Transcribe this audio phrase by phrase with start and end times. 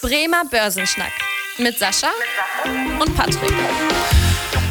[0.00, 1.12] Bremer Börsenschnack
[1.58, 2.10] mit Sascha
[3.00, 3.52] und Patrick.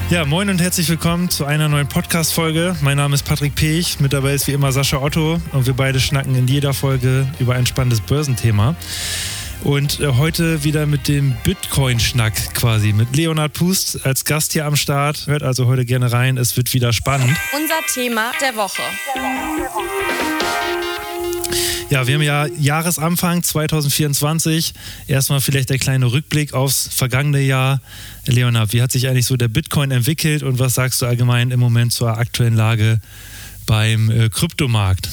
[0.09, 2.77] Ja, moin und herzlich willkommen zu einer neuen Podcast-Folge.
[2.79, 5.99] Mein Name ist Patrick Pech, mit dabei ist wie immer Sascha Otto und wir beide
[5.99, 8.75] schnacken in jeder Folge über ein spannendes Börsenthema.
[9.65, 14.77] Und äh, heute wieder mit dem Bitcoin-Schnack quasi, mit Leonhard Pust als Gast hier am
[14.77, 15.27] Start.
[15.27, 17.35] Hört also heute gerne rein, es wird wieder spannend.
[17.53, 18.83] Unser Thema der Woche.
[21.89, 24.73] Ja, wir haben ja Jahresanfang 2024.
[25.07, 27.81] Erstmal vielleicht der kleine Rückblick aufs vergangene Jahr.
[28.25, 31.61] Leonhard, wie hat sich eigentlich so der Bitcoin entwickelt und was sagst du allgemein im
[31.61, 32.99] Moment zur aktuellen Lage
[33.65, 35.09] beim äh, Kryptomarkt?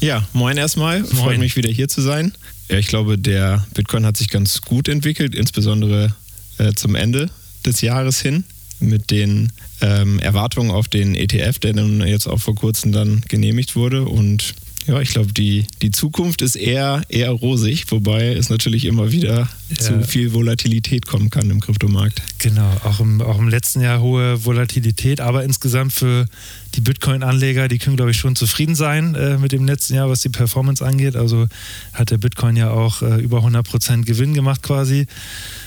[0.00, 1.00] Ja, moin erstmal.
[1.00, 1.14] Moin.
[1.14, 2.32] Freut mich wieder hier zu sein.
[2.70, 6.14] Ja, ich glaube, der Bitcoin hat sich ganz gut entwickelt, insbesondere
[6.56, 7.28] äh, zum Ende
[7.66, 8.44] des Jahres hin
[8.80, 9.52] mit den
[9.82, 14.06] ähm, Erwartungen auf den ETF, der nun jetzt auch vor kurzem dann genehmigt wurde.
[14.06, 14.54] Und
[14.86, 19.48] ja, ich glaube, die, die Zukunft ist eher, eher rosig, wobei es natürlich immer wieder
[19.70, 19.76] ja.
[19.76, 22.20] zu viel Volatilität kommen kann im Kryptomarkt.
[22.38, 26.26] Genau, auch im, auch im letzten Jahr hohe Volatilität, aber insgesamt für
[26.74, 30.20] die Bitcoin-Anleger, die können, glaube ich, schon zufrieden sein äh, mit dem letzten Jahr, was
[30.20, 31.16] die Performance angeht.
[31.16, 31.46] Also
[31.92, 35.06] hat der Bitcoin ja auch äh, über 100% Gewinn gemacht quasi.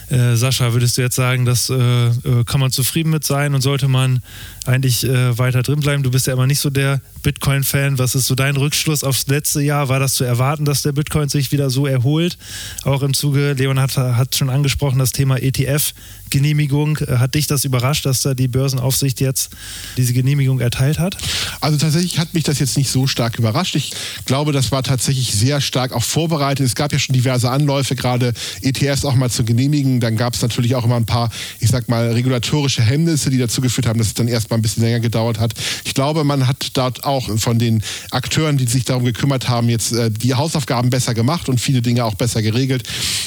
[0.09, 3.61] Äh, Sascha, würdest du jetzt sagen, das äh, äh, kann man zufrieden mit sein und
[3.61, 4.21] sollte man
[4.65, 6.03] eigentlich äh, weiter drin bleiben?
[6.03, 7.97] Du bist ja immer nicht so der Bitcoin-Fan.
[7.99, 9.89] Was ist so dein Rückschluss aufs letzte Jahr?
[9.89, 12.37] War das zu erwarten, dass der Bitcoin sich wieder so erholt?
[12.83, 15.93] Auch im Zuge, Leon hat, hat schon angesprochen, das Thema ETF.
[16.29, 16.97] Genehmigung.
[16.97, 19.55] Äh, hat dich das überrascht, dass da die Börsenaufsicht jetzt
[19.97, 21.17] diese Genehmigung erteilt hat?
[21.61, 23.75] Also tatsächlich hat mich das jetzt nicht so stark überrascht.
[23.75, 23.91] Ich
[24.25, 26.65] glaube, das war tatsächlich sehr stark auch vorbereitet.
[26.65, 29.99] Es gab ja schon diverse Anläufe, gerade ETFs auch mal zu genehmigen.
[29.99, 33.61] Dann gab es natürlich auch immer ein paar, ich sag mal, regulatorische Hemmnisse, die dazu
[33.61, 35.53] geführt haben, dass es dann erstmal ein bisschen länger gedauert hat.
[35.83, 39.93] Ich glaube, man hat dort auch von den Akteuren, die sich darum gekümmert haben, jetzt
[39.93, 42.83] äh, die Hausaufgaben besser gemacht und viele Dinge auch besser geregelt.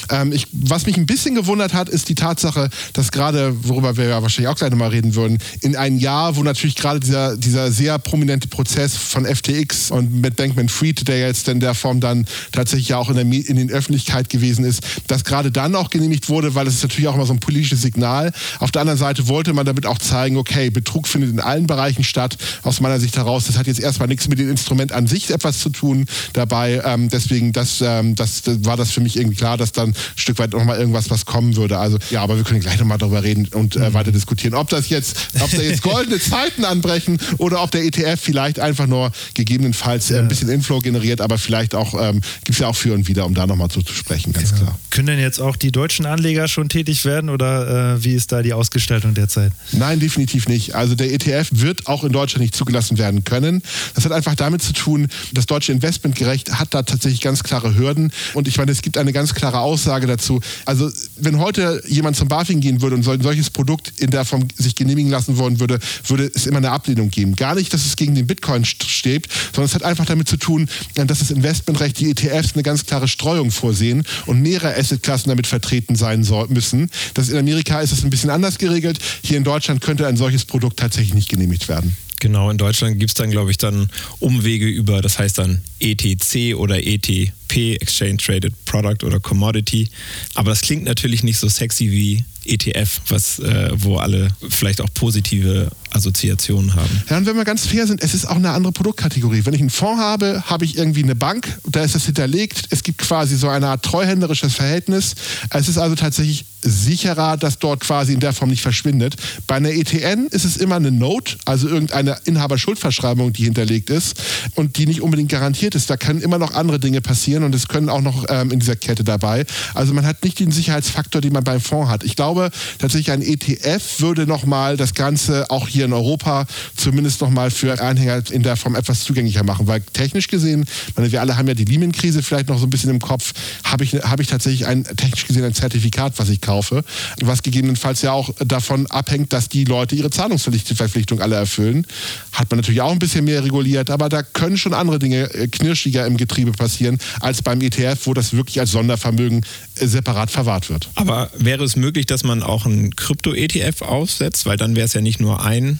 [0.09, 4.05] Ähm, ich, was mich ein bisschen gewundert hat, ist die Tatsache, dass gerade, worüber wir
[4.05, 7.60] ja wahrscheinlich auch gleich nochmal reden würden, in einem Jahr, wo natürlich gerade dieser, dieser
[7.69, 12.89] sehr prominente Prozess von FTX und mit Bankman-Fried, der jetzt in der Form dann tatsächlich
[12.89, 16.55] ja auch in der, in den Öffentlichkeit gewesen ist, dass gerade dann auch genehmigt wurde,
[16.55, 18.31] weil es ist natürlich auch immer so ein politisches Signal.
[18.59, 22.03] Auf der anderen Seite wollte man damit auch zeigen, okay, Betrug findet in allen Bereichen
[22.03, 22.37] statt.
[22.63, 25.59] Aus meiner Sicht heraus, das hat jetzt erstmal nichts mit dem Instrument an sich etwas
[25.59, 26.81] zu tun dabei.
[26.85, 30.39] Ähm, deswegen, das, ähm, das, war das für mich irgendwie klar, dass dann ein Stück
[30.39, 31.77] weit nochmal irgendwas was kommen würde.
[31.77, 34.89] Also ja, aber wir können gleich nochmal darüber reden und äh, weiter diskutieren, ob das
[34.89, 40.11] jetzt, ob da jetzt goldene Zeiten anbrechen oder ob der ETF vielleicht einfach nur gegebenenfalls
[40.11, 43.07] äh, ein bisschen Inflow generiert, aber vielleicht auch ähm, gibt es ja auch für und
[43.07, 44.65] wieder, um da nochmal zu, zu sprechen, ganz genau.
[44.65, 44.79] klar.
[44.91, 48.43] Können denn jetzt auch die deutschen Anleger schon tätig werden oder äh, wie ist da
[48.43, 49.51] die Ausgestaltung derzeit?
[49.71, 50.75] Nein, definitiv nicht.
[50.75, 53.63] Also der ETF wird auch in Deutschland nicht zugelassen werden können.
[53.95, 58.11] Das hat einfach damit zu tun, das deutsche Investmentgerecht hat da tatsächlich ganz klare Hürden
[58.35, 60.41] und ich meine, es gibt eine ganz klare Aussage dazu.
[60.65, 64.25] Also wenn heute jemand zum BaFin gehen würde und so ein solches Produkt in der
[64.25, 67.30] Form sich genehmigen lassen wollen würde, würde es immer eine Ablehnung geben.
[67.35, 70.69] Gar nicht, dass es gegen den Bitcoin steht, sondern es hat einfach damit zu tun,
[70.95, 75.95] dass das Investmentrecht, die ETFs eine ganz klare Streuung vorsehen und mehrere Assetklassen damit vertreten
[75.95, 76.89] sein müssen.
[77.13, 78.99] Das in Amerika ist es ein bisschen anders geregelt.
[79.23, 81.95] Hier in Deutschland könnte ein solches Produkt tatsächlich nicht genehmigt werden.
[82.21, 86.55] Genau, in Deutschland gibt es dann, glaube ich, dann Umwege über, das heißt dann ETC
[86.55, 89.89] oder ETP, Exchange Traded Product oder Commodity.
[90.35, 94.93] Aber das klingt natürlich nicht so sexy wie ETF, was, äh, wo alle vielleicht auch
[94.93, 97.03] positive Assoziationen haben.
[97.09, 99.45] Ja, und wenn wir ganz fair sind, es ist auch eine andere Produktkategorie.
[99.45, 102.63] Wenn ich einen Fonds habe, habe ich irgendwie eine Bank, da ist das hinterlegt.
[102.69, 105.15] Es gibt quasi so eine Art treuhänderisches Verhältnis.
[105.49, 109.15] Es ist also tatsächlich sicherer, dass dort quasi in der Form nicht verschwindet.
[109.47, 114.21] Bei einer ETN ist es immer eine Note, also irgendeine Inhaberschuldverschreibung, die hinterlegt ist
[114.55, 115.89] und die nicht unbedingt garantiert ist.
[115.89, 118.75] Da können immer noch andere Dinge passieren und es können auch noch ähm, in dieser
[118.75, 119.45] Kette dabei.
[119.73, 122.03] Also man hat nicht den Sicherheitsfaktor, den man beim Fonds hat.
[122.03, 127.51] Ich glaube tatsächlich ein ETF würde nochmal das Ganze auch hier in Europa zumindest nochmal
[127.51, 130.65] für Anhänger in der Form etwas zugänglicher machen, weil technisch gesehen,
[130.95, 133.33] meine, wir alle haben ja die Lehman-Krise vielleicht noch so ein bisschen im Kopf,
[133.63, 136.83] habe ich, hab ich tatsächlich ein technisch gesehen ein Zertifikat, was ich kaufe
[137.31, 141.87] was gegebenenfalls ja auch davon abhängt, dass die Leute ihre Zahlungsverpflichtung alle erfüllen.
[142.33, 145.47] Hat man natürlich auch ein bisschen mehr reguliert, aber da können schon andere Dinge äh,
[145.47, 149.45] knirschiger im Getriebe passieren als beim ETF, wo das wirklich als Sondervermögen
[149.79, 150.89] äh, separat verwahrt wird.
[150.95, 155.01] Aber wäre es möglich, dass man auch einen Krypto-ETF aufsetzt, weil dann wäre es ja
[155.01, 155.70] nicht nur ein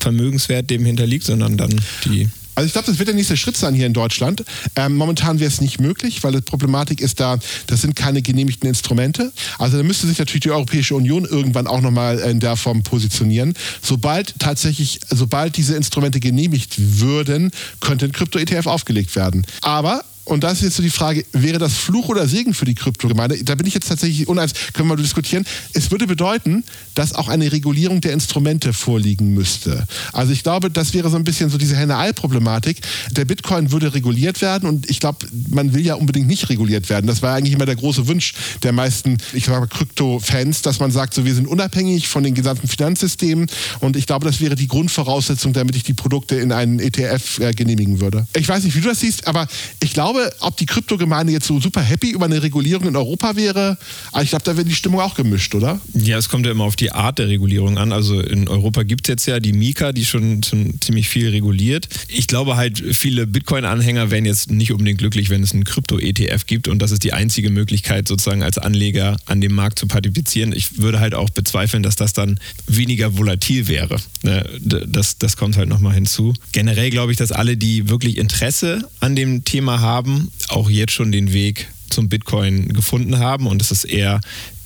[0.00, 3.74] Vermögenswert dem hinterliegt, sondern dann die also ich glaube, das wird der nächste Schritt sein
[3.74, 4.44] hier in Deutschland.
[4.76, 8.68] Ähm, momentan wäre es nicht möglich, weil die Problematik ist da, das sind keine genehmigten
[8.68, 9.32] Instrumente.
[9.58, 13.54] Also da müsste sich natürlich die Europäische Union irgendwann auch nochmal in der Form positionieren.
[13.82, 17.50] Sobald tatsächlich, sobald diese Instrumente genehmigt würden,
[17.80, 19.44] könnte ein Krypto-ETF aufgelegt werden.
[19.62, 22.74] Aber und das ist jetzt so die Frage, wäre das Fluch oder Segen für die
[22.74, 23.42] Kryptogemeinde?
[23.44, 25.44] Da bin ich jetzt tatsächlich uneins, können wir mal diskutieren.
[25.74, 29.86] Es würde bedeuten, dass auch eine Regulierung der Instrumente vorliegen müsste.
[30.12, 32.80] Also ich glaube, das wäre so ein bisschen so diese Henne-Ei-Problematik.
[33.12, 37.06] Der Bitcoin würde reguliert werden und ich glaube, man will ja unbedingt nicht reguliert werden.
[37.06, 40.90] Das war eigentlich immer der große Wunsch der meisten, ich sage mal, Krypto-Fans, dass man
[40.90, 43.46] sagt, so wir sind unabhängig von den gesamten Finanzsystemen
[43.80, 47.52] und ich glaube, das wäre die Grundvoraussetzung, damit ich die Produkte in einen ETF äh,
[47.52, 48.26] genehmigen würde.
[48.34, 49.46] Ich weiß nicht, wie du das siehst, aber
[49.82, 53.36] ich glaube, glaube, ob die Kryptogemeinde jetzt so super happy über eine Regulierung in Europa
[53.36, 53.76] wäre,
[54.12, 55.80] aber ich glaube, da wäre die Stimmung auch gemischt, oder?
[55.94, 57.92] Ja, es kommt ja immer auf die Art der Regulierung an.
[57.92, 61.88] Also in Europa gibt es jetzt ja die Mika, die schon, schon ziemlich viel reguliert.
[62.08, 66.68] Ich glaube halt, viele Bitcoin-Anhänger wären jetzt nicht unbedingt glücklich, wenn es einen Krypto-ETF gibt
[66.68, 70.52] und das ist die einzige Möglichkeit, sozusagen als Anleger an dem Markt zu partizipieren.
[70.52, 73.96] Ich würde halt auch bezweifeln, dass das dann weniger volatil wäre.
[74.22, 76.34] Ne, das, das kommt halt nochmal hinzu.
[76.52, 80.92] Generell glaube ich, dass alle, die wirklich Interesse an dem Thema haben, haben, auch jetzt
[80.92, 84.20] schon den Weg zum Bitcoin gefunden haben und es ist eher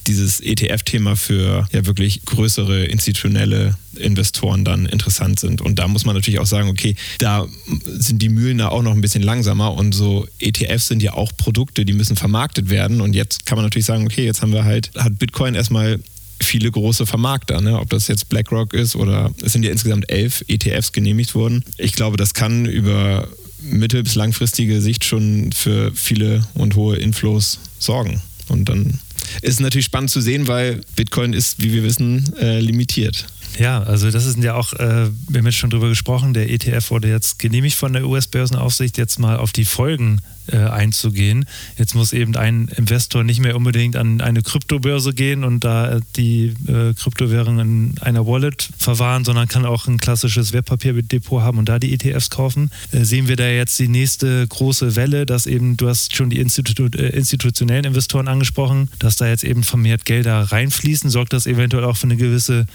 [0.06, 5.60] dieses ETF-Thema für ja wirklich größere institutionelle Investoren dann interessant sind.
[5.60, 7.46] Und da muss man natürlich auch sagen, okay, da
[7.84, 11.30] sind die Mühlen da auch noch ein bisschen langsamer und so ETFs sind ja auch
[11.36, 13.02] Produkte, die müssen vermarktet werden.
[13.02, 16.00] Und jetzt kann man natürlich sagen, okay, jetzt haben wir halt, hat Bitcoin erstmal
[16.40, 17.78] viele große Vermarkter, ne?
[17.78, 21.64] ob das jetzt BlackRock ist oder es sind ja insgesamt elf ETFs genehmigt worden.
[21.76, 23.28] Ich glaube, das kann über
[23.62, 28.22] mittel- bis langfristige Sicht schon für viele und hohe Inflows sorgen.
[28.48, 28.98] Und dann
[29.42, 33.26] ist es natürlich spannend zu sehen, weil Bitcoin ist, wie wir wissen, äh, limitiert.
[33.58, 36.90] Ja, also das ist ja auch, äh, wir haben jetzt schon drüber gesprochen, der ETF
[36.90, 40.20] wurde jetzt genehmigt von der US-Börsenaufsicht, jetzt mal auf die Folgen
[40.52, 41.46] äh, einzugehen.
[41.76, 46.54] Jetzt muss eben ein Investor nicht mehr unbedingt an eine Kryptobörse gehen und da die
[46.66, 51.78] äh, Kryptowährung in einer Wallet verwahren, sondern kann auch ein klassisches Wertpapierdepot haben und da
[51.78, 52.70] die ETFs kaufen.
[52.92, 56.38] Äh, sehen wir da jetzt die nächste große Welle, dass eben, du hast schon die
[56.38, 61.84] Institu äh, institutionellen Investoren angesprochen, dass da jetzt eben vermehrt Gelder reinfließen, sorgt das eventuell
[61.84, 62.66] auch für eine gewisse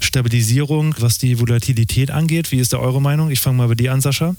[0.00, 2.52] Stabilisierung, was die Volatilität angeht.
[2.52, 3.30] Wie ist da eure Meinung?
[3.30, 4.36] Ich fange mal bei dir an, Sascha.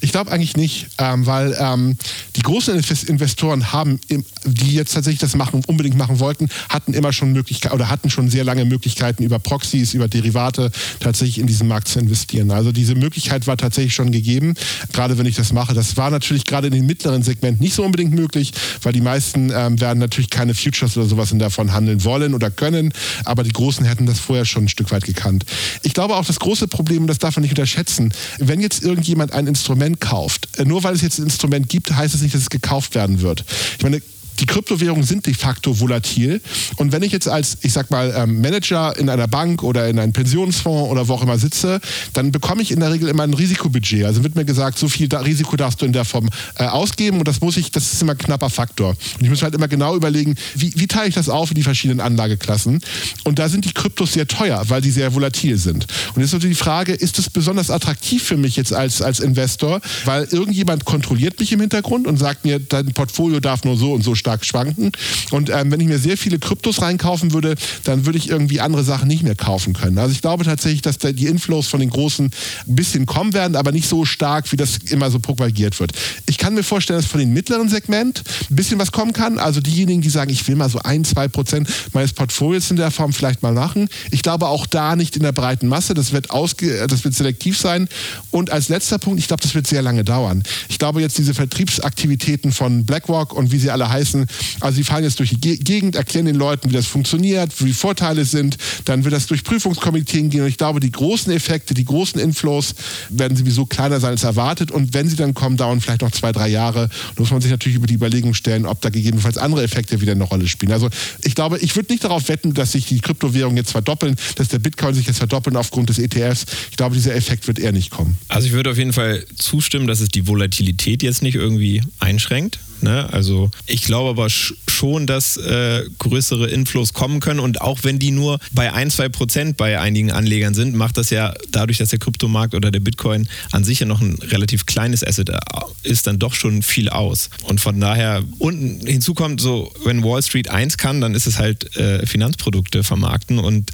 [0.00, 1.96] Ich glaube eigentlich nicht, ähm, weil ähm,
[2.36, 2.74] die großen
[3.06, 4.00] Investoren haben,
[4.44, 8.28] die jetzt tatsächlich das machen, unbedingt machen wollten, hatten immer schon Möglichkeiten oder hatten schon
[8.28, 12.50] sehr lange Möglichkeiten über Proxys, über Derivate tatsächlich in diesen Markt zu investieren.
[12.50, 14.54] Also diese Möglichkeit war tatsächlich schon gegeben,
[14.92, 15.74] gerade wenn ich das mache.
[15.74, 19.50] Das war natürlich gerade in den mittleren Segmenten nicht so unbedingt möglich, weil die meisten
[19.54, 22.92] ähm, werden natürlich keine Futures oder sowas in davon handeln wollen oder können,
[23.24, 25.44] aber die Großen hätten das vorher schon ein Stück weit gekannt.
[25.82, 29.46] Ich glaube auch das große Problem, das darf man nicht unterschätzen, wenn jetzt irgendjemand ein
[29.46, 32.50] Instrument kauft, äh, nur weil es jetzt ein Instrument gibt, heißt es nicht, dass es
[32.50, 33.44] gekauft werden wird.
[33.76, 34.00] Ich meine,
[34.40, 36.40] die Kryptowährungen sind de facto volatil.
[36.76, 39.98] Und wenn ich jetzt als, ich sag mal, ähm, Manager in einer Bank oder in
[39.98, 41.80] einem Pensionsfonds oder wo auch immer sitze,
[42.12, 44.04] dann bekomme ich in der Regel immer ein Risikobudget.
[44.04, 47.28] Also wird mir gesagt, so viel Risiko darfst du in der Form äh, ausgeben und
[47.28, 48.90] das muss ich, das ist immer ein knapper Faktor.
[48.90, 51.62] Und ich muss halt immer genau überlegen, wie, wie teile ich das auf in die
[51.62, 52.80] verschiedenen Anlageklassen.
[53.24, 55.86] Und da sind die Kryptos sehr teuer, weil die sehr volatil sind.
[56.14, 59.20] Und jetzt ist natürlich die Frage, ist es besonders attraktiv für mich jetzt als, als
[59.20, 63.92] Investor, weil irgendjemand kontrolliert mich im Hintergrund und sagt mir, dein Portfolio darf nur so
[63.92, 64.90] und so stark schwanken.
[65.32, 68.82] Und ähm, wenn ich mir sehr viele Kryptos reinkaufen würde, dann würde ich irgendwie andere
[68.82, 69.98] Sachen nicht mehr kaufen können.
[69.98, 72.30] Also ich glaube tatsächlich, dass da die Inflows von den Großen
[72.66, 75.92] ein bisschen kommen werden, aber nicht so stark, wie das immer so propagiert wird.
[76.26, 79.38] Ich kann mir vorstellen, dass von den mittleren Segment ein bisschen was kommen kann.
[79.38, 82.90] Also diejenigen, die sagen, ich will mal so ein, zwei Prozent meines Portfolios in der
[82.90, 83.88] Form vielleicht mal machen.
[84.10, 85.92] Ich glaube auch da nicht in der breiten Masse.
[85.92, 87.88] Das wird, ausge das wird selektiv sein.
[88.30, 90.42] Und als letzter Punkt, ich glaube, das wird sehr lange dauern.
[90.70, 94.26] Ich glaube jetzt diese Vertriebsaktivitäten von BlackRock und wie sie alle heißen, Interessen.
[94.60, 97.72] Also sie fahren jetzt durch die Gegend, erklären den Leuten, wie das funktioniert, wie die
[97.72, 98.56] Vorteile sind.
[98.84, 100.42] Dann wird das durch Prüfungskomiteen gehen.
[100.42, 102.74] Und ich glaube, die großen Effekte, die großen Inflows
[103.10, 104.70] werden sowieso kleiner sein als erwartet.
[104.70, 106.88] Und wenn sie dann kommen, dauern vielleicht noch zwei, drei Jahre.
[106.88, 110.12] Da muss man sich natürlich über die Überlegung stellen, ob da gegebenenfalls andere Effekte wieder
[110.12, 110.72] eine Rolle spielen.
[110.72, 110.88] Also
[111.22, 114.58] ich glaube, ich würde nicht darauf wetten, dass sich die Kryptowährungen jetzt verdoppeln, dass der
[114.58, 116.46] Bitcoin sich jetzt verdoppeln aufgrund des ETFs.
[116.70, 118.16] Ich glaube, dieser Effekt wird eher nicht kommen.
[118.28, 122.58] Also ich würde auf jeden Fall zustimmen, dass es die Volatilität jetzt nicht irgendwie einschränkt.
[122.84, 123.12] Ne?
[123.12, 128.10] Also ich glaube aber schon, dass äh, größere Inflows kommen können und auch wenn die
[128.10, 131.98] nur bei ein, zwei Prozent bei einigen Anlegern sind, macht das ja dadurch, dass der
[131.98, 135.38] Kryptomarkt oder der Bitcoin an sich ja noch ein relativ kleines Asset äh,
[135.82, 137.30] ist, dann doch schon viel aus.
[137.44, 141.38] Und von daher, und hinzu kommt so, wenn Wall Street eins kann, dann ist es
[141.38, 143.72] halt äh, Finanzprodukte vermarkten und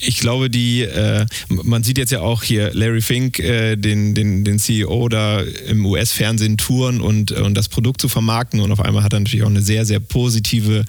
[0.00, 4.44] ich glaube, die, äh, man sieht jetzt ja auch hier Larry Fink, äh, den, den,
[4.44, 9.02] den CEO da im US-Fernsehen touren und, und das Produkt zu vermarkten und auf einmal
[9.02, 10.84] hat er natürlich auch eine sehr, sehr positive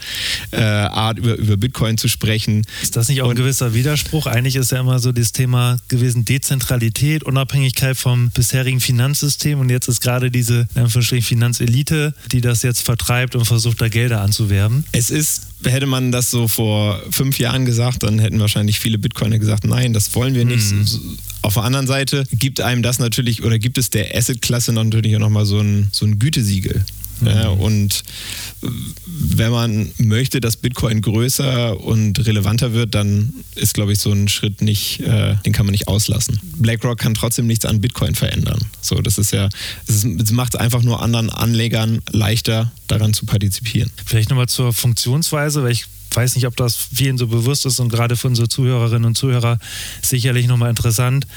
[0.52, 2.64] äh, Art, über, über Bitcoin zu sprechen.
[2.82, 4.26] Ist das nicht auch ein gewisser Widerspruch?
[4.26, 9.88] Eigentlich ist ja immer so das Thema gewesen Dezentralität, Unabhängigkeit vom bisherigen Finanzsystem und jetzt
[9.88, 10.68] ist gerade diese
[11.22, 14.84] Finanzelite, die das jetzt vertreibt und versucht, da Gelder anzuwerben.
[14.92, 19.40] Es ist hätte man das so vor fünf Jahren gesagt, dann hätten wahrscheinlich viele Bitcoiner
[19.40, 20.72] gesagt, nein, das wollen wir nicht.
[20.72, 20.86] Mhm.
[21.42, 25.22] Auf der anderen Seite gibt einem das natürlich oder gibt es der Asset-Klasse natürlich auch
[25.22, 26.84] nochmal so ein, so ein Gütesiegel.
[27.22, 27.60] Mhm.
[27.60, 28.04] Und
[29.06, 34.28] wenn man möchte, dass Bitcoin größer und relevanter wird, dann ist, glaube ich, so ein
[34.28, 36.40] Schritt nicht, äh, den kann man nicht auslassen.
[36.58, 38.60] BlackRock kann trotzdem nichts an Bitcoin verändern.
[38.82, 39.50] So, das ist ja,
[39.88, 43.92] es macht es einfach nur anderen Anlegern leichter, daran zu partizipieren.
[44.06, 47.90] Vielleicht nochmal zur Funktionsweise, weil ich weiß nicht, ob das vielen so bewusst ist und
[47.90, 49.60] gerade für unsere Zuhörerinnen und Zuhörer
[50.02, 51.28] sicherlich nochmal interessant.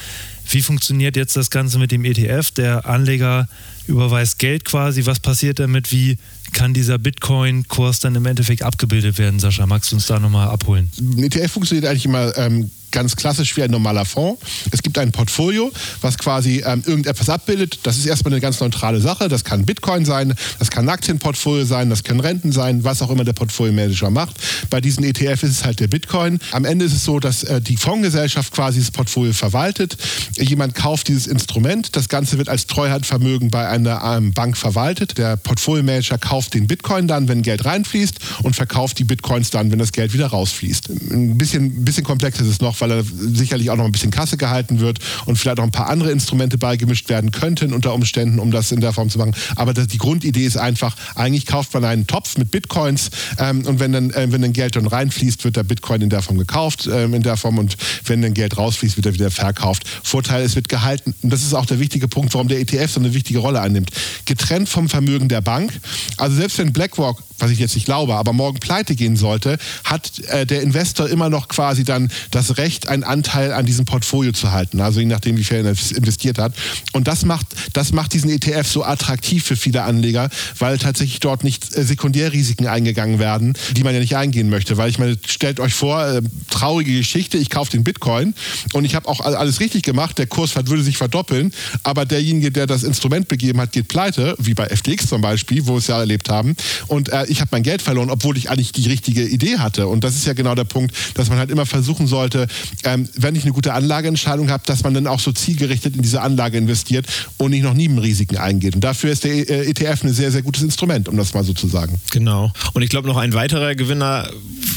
[0.53, 2.51] Wie funktioniert jetzt das Ganze mit dem ETF?
[2.51, 3.49] Der Anleger
[3.87, 5.07] überweist Geld quasi.
[5.07, 5.91] Was passiert damit?
[5.93, 6.19] Wie
[6.53, 9.41] kann dieser Bitcoin-Kurs dann im Endeffekt abgebildet werden?
[9.41, 10.91] Sascha, magst du uns da nochmal abholen?
[11.01, 14.41] Ein ETF funktioniert eigentlich immer ähm, ganz klassisch wie ein normaler Fonds.
[14.71, 17.81] Es gibt ein Portfolio, was quasi ähm, irgendetwas abbildet.
[17.83, 19.29] Das ist erstmal eine ganz neutrale Sache.
[19.29, 23.25] Das kann Bitcoin sein, das kann Aktienportfolio sein, das können Renten sein, was auch immer
[23.25, 24.37] der Portfolio-Manager macht.
[24.71, 26.39] Bei diesen ETF ist es halt der Bitcoin.
[26.53, 29.97] Am Ende ist es so, dass äh, die Fondsgesellschaft quasi das Portfolio verwaltet.
[30.37, 31.97] Jemand kauft dieses Instrument.
[31.97, 35.19] Das Ganze wird als Treuhandvermögen bei einer ähm, Bank verwaltet.
[35.19, 39.79] Der Portfolio-Manager kauft den Bitcoin dann, wenn Geld reinfließt und verkauft die Bitcoins dann, wenn
[39.79, 40.91] das Geld wieder rausfließt.
[41.11, 44.37] Ein bisschen, bisschen komplex ist es noch, weil er sicherlich auch noch ein bisschen Kasse
[44.37, 48.51] gehalten wird und vielleicht auch ein paar andere Instrumente beigemischt werden könnten unter Umständen, um
[48.51, 49.35] das in der Form zu machen.
[49.55, 53.79] Aber das, die Grundidee ist einfach, eigentlich kauft man einen Topf mit Bitcoins ähm, und
[53.79, 56.89] wenn dann, äh, wenn dann Geld dann reinfließt, wird der Bitcoin in der Form gekauft,
[56.93, 59.85] ähm, in der Form und wenn dann Geld rausfließt, wird er wieder verkauft.
[60.03, 63.01] Vorteil, es wird gehalten und das ist auch der wichtige Punkt, warum der ETF so
[63.01, 63.91] eine wichtige Rolle einnimmt.
[64.25, 65.73] Getrennt vom Vermögen der Bank.
[66.17, 70.21] Also selbst wenn BlackRock was ich jetzt nicht glaube, aber morgen pleite gehen sollte, hat
[70.29, 74.53] äh, der Investor immer noch quasi dann das Recht, einen Anteil an diesem Portfolio zu
[74.53, 76.55] halten, also je nachdem, wie viel er investiert hat.
[76.93, 81.45] Und das macht, das macht diesen ETF so attraktiv für viele Anleger, weil tatsächlich dort
[81.45, 84.77] nicht äh, Sekundärrisiken eingegangen werden, die man ja nicht eingehen möchte.
[84.77, 88.35] Weil ich meine, stellt euch vor, äh, traurige Geschichte, ich kaufe den Bitcoin
[88.73, 91.53] und ich habe auch alles richtig gemacht, der Kurs würde sich verdoppeln,
[91.83, 95.73] aber derjenige, der das Instrument begeben hat, geht pleite, wie bei FTX zum Beispiel, wo
[95.73, 96.57] wir es ja erlebt haben.
[96.89, 99.87] Und äh, ich habe mein Geld verloren, obwohl ich eigentlich die richtige Idee hatte.
[99.87, 102.47] Und das ist ja genau der Punkt, dass man halt immer versuchen sollte,
[102.85, 106.21] ähm, wenn ich eine gute Anlageentscheidung habe, dass man dann auch so zielgerichtet in diese
[106.21, 107.07] Anlage investiert
[107.39, 108.75] und nicht noch Nebenrisiken eingeht.
[108.75, 111.69] Und dafür ist der ETF ein sehr, sehr gutes Instrument, um das mal so zu
[111.69, 112.01] sagen.
[112.11, 112.53] Genau.
[112.73, 114.29] Und ich glaube, noch ein weiterer Gewinner,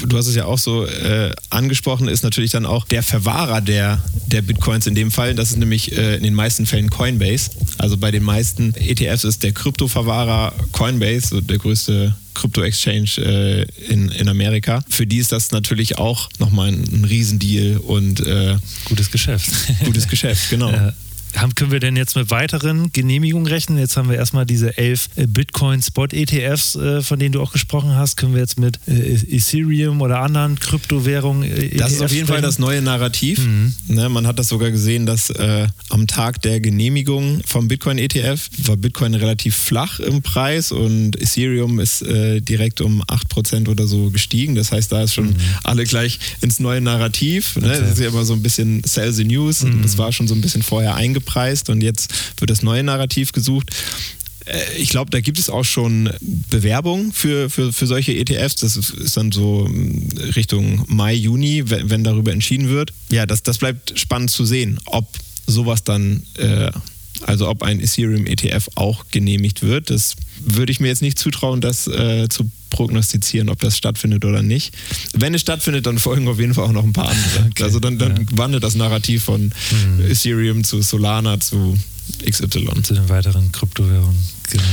[0.06, 4.02] du hast es ja auch so äh, angesprochen, ist natürlich dann auch der Verwahrer der,
[4.28, 5.36] der Bitcoins in dem Fall.
[5.36, 7.52] Das ist nämlich äh, in den meisten Fällen Coinbase.
[7.78, 14.30] Also bei den meisten ETFs ist der Kryptoverwahrer Coinbase, der größte Krypto-Exchange äh, in, in
[14.30, 14.84] Amerika.
[14.90, 19.50] Für die ist das natürlich auch nochmal ein, ein Riesendeal und äh, gutes Geschäft.
[19.84, 20.70] Gutes Geschäft, genau.
[20.76, 20.94] Ja
[21.42, 23.78] haben, können wir denn jetzt mit weiteren Genehmigungen rechnen?
[23.78, 28.16] Jetzt haben wir erstmal diese elf äh, Bitcoin-Spot-ETFs, äh, von denen du auch gesprochen hast.
[28.16, 31.78] Können wir jetzt mit äh, Ethereum oder anderen Kryptowährungen.
[31.78, 33.40] das ist auf jeden Fall das neue Narrativ.
[33.40, 33.74] Mhm.
[33.88, 38.78] Ne, man hat das sogar gesehen, dass äh, am Tag der Genehmigung vom Bitcoin-ETF war
[38.78, 44.56] Bitcoin relativ flach im Preis und Ethereum ist äh, direkt um 8% oder so gestiegen.
[44.56, 45.36] Das heißt, da ist schon mhm.
[45.64, 47.56] alle gleich ins neue Narrativ.
[47.58, 47.68] Ne?
[47.68, 47.80] Okay.
[47.82, 49.64] Das ist ja immer so ein bisschen Sell the News.
[49.64, 49.82] Mhm.
[49.82, 53.32] Das war schon so ein bisschen vorher eingebaut eingepreist und jetzt wird das neue Narrativ
[53.32, 53.72] gesucht
[54.46, 56.12] äh, ich glaube, da gibt es auch schon
[56.52, 58.58] Bewerbungen für, für, für solche ETFs.
[58.58, 62.94] Das ist, dann so hm, Richtung Mai, Juni, wenn, darüber entschieden wird.
[63.10, 65.08] Ja, das, das bleibt spannend zu sehen, ob
[65.48, 66.72] sowas dann, äh,
[67.22, 69.90] also ob ein Ethereum ETF auch genehmigt wird.
[69.90, 70.14] Das
[70.46, 74.74] würde ich mir jetzt nicht zutrauen, das äh, zu prognostizieren, ob das stattfindet oder nicht.
[75.14, 77.50] Wenn es stattfindet, dann folgen auf jeden Fall auch noch ein paar andere.
[77.52, 77.64] Okay.
[77.64, 78.24] Also dann, dann ja.
[78.38, 80.06] wandelt das Narrativ von mhm.
[80.12, 81.78] Ethereum zu Solana zu
[82.30, 82.82] XY.
[82.84, 84.22] Zu den weiteren Kryptowährungen.
[84.52, 84.64] Genau.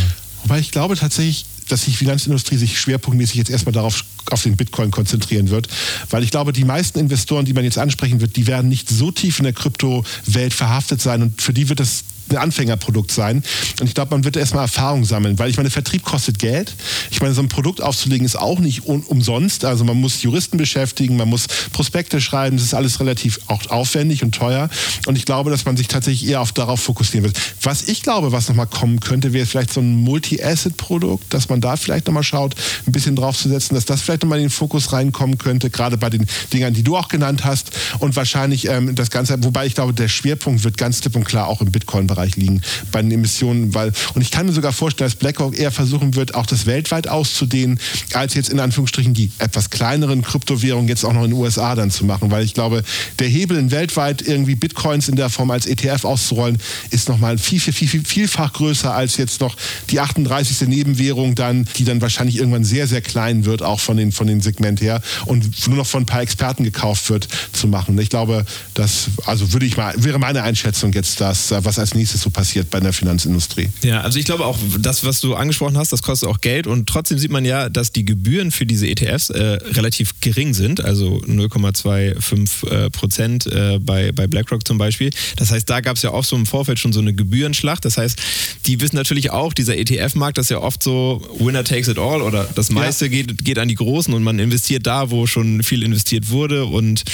[0.43, 4.91] Wobei ich glaube tatsächlich, dass die Finanzindustrie sich schwerpunktmäßig jetzt erstmal darauf auf den Bitcoin
[4.91, 5.69] konzentrieren wird,
[6.11, 9.13] weil ich glaube, die meisten Investoren, die man jetzt ansprechen wird, die werden nicht so
[9.13, 12.03] tief in der Kryptowelt verhaftet sein und für die wird das
[12.33, 13.43] ein Anfängerprodukt sein.
[13.81, 16.75] Und ich glaube, man wird erstmal Erfahrung sammeln, weil ich meine, Vertrieb kostet Geld.
[17.11, 19.65] Ich meine, so ein Produkt aufzulegen ist auch nicht umsonst.
[19.65, 24.23] Also man muss Juristen beschäftigen, man muss Prospekte schreiben, das ist alles relativ auch aufwendig
[24.23, 24.69] und teuer.
[25.07, 27.39] Und ich glaube, dass man sich tatsächlich eher auf, darauf fokussieren wird.
[27.63, 31.77] Was ich glaube, was nochmal kommen könnte, wäre vielleicht so ein Multi-Asset-Produkt, dass man da
[31.77, 32.55] vielleicht nochmal schaut,
[32.87, 35.99] ein bisschen drauf zu setzen, dass das vielleicht nochmal in den Fokus reinkommen könnte, gerade
[35.99, 37.71] bei den Dingern, die du auch genannt hast.
[37.99, 41.49] Und wahrscheinlich ähm, das Ganze, wobei ich glaube, der Schwerpunkt wird ganz klipp und klar
[41.49, 45.19] auch im Bitcoin-Bereich liegen, bei den Emissionen, weil, und ich kann mir sogar vorstellen, dass
[45.19, 47.79] BlackRock eher versuchen wird, auch das weltweit auszudehnen,
[48.13, 51.91] als jetzt in Anführungsstrichen die etwas kleineren Kryptowährungen jetzt auch noch in den USA dann
[51.91, 52.83] zu machen, weil ich glaube,
[53.19, 56.59] der Hebel in weltweit irgendwie Bitcoins in der Form als ETF auszurollen,
[56.91, 59.57] ist nochmal viel, viel, viel, viel, vielfach größer als jetzt noch
[59.91, 60.69] die 38.
[60.69, 64.41] Nebenwährung dann, die dann wahrscheinlich irgendwann sehr, sehr klein wird, auch von den, von den
[64.41, 67.99] Segment her und nur noch von ein paar Experten gekauft wird, zu machen.
[67.99, 72.02] Ich glaube, das, also würde ich mal, wäre meine Einschätzung jetzt das, was als nächstes
[72.11, 73.69] so passiert bei der Finanzindustrie.
[73.83, 76.89] Ja, also ich glaube auch, das, was du angesprochen hast, das kostet auch Geld und
[76.89, 81.23] trotzdem sieht man ja, dass die Gebühren für diese ETFs äh, relativ gering sind, also
[81.27, 85.11] 0,25 äh, Prozent äh, bei, bei BlackRock zum Beispiel.
[85.37, 87.85] Das heißt, da gab es ja auch so im Vorfeld schon so eine Gebührenschlacht.
[87.85, 88.21] Das heißt,
[88.67, 92.23] die wissen natürlich auch, dieser ETF-Markt, das ist ja oft so, Winner takes it all
[92.23, 93.11] oder das meiste ja.
[93.11, 96.65] geht, geht an die Großen und man investiert da, wo schon viel investiert wurde.
[96.65, 97.05] Und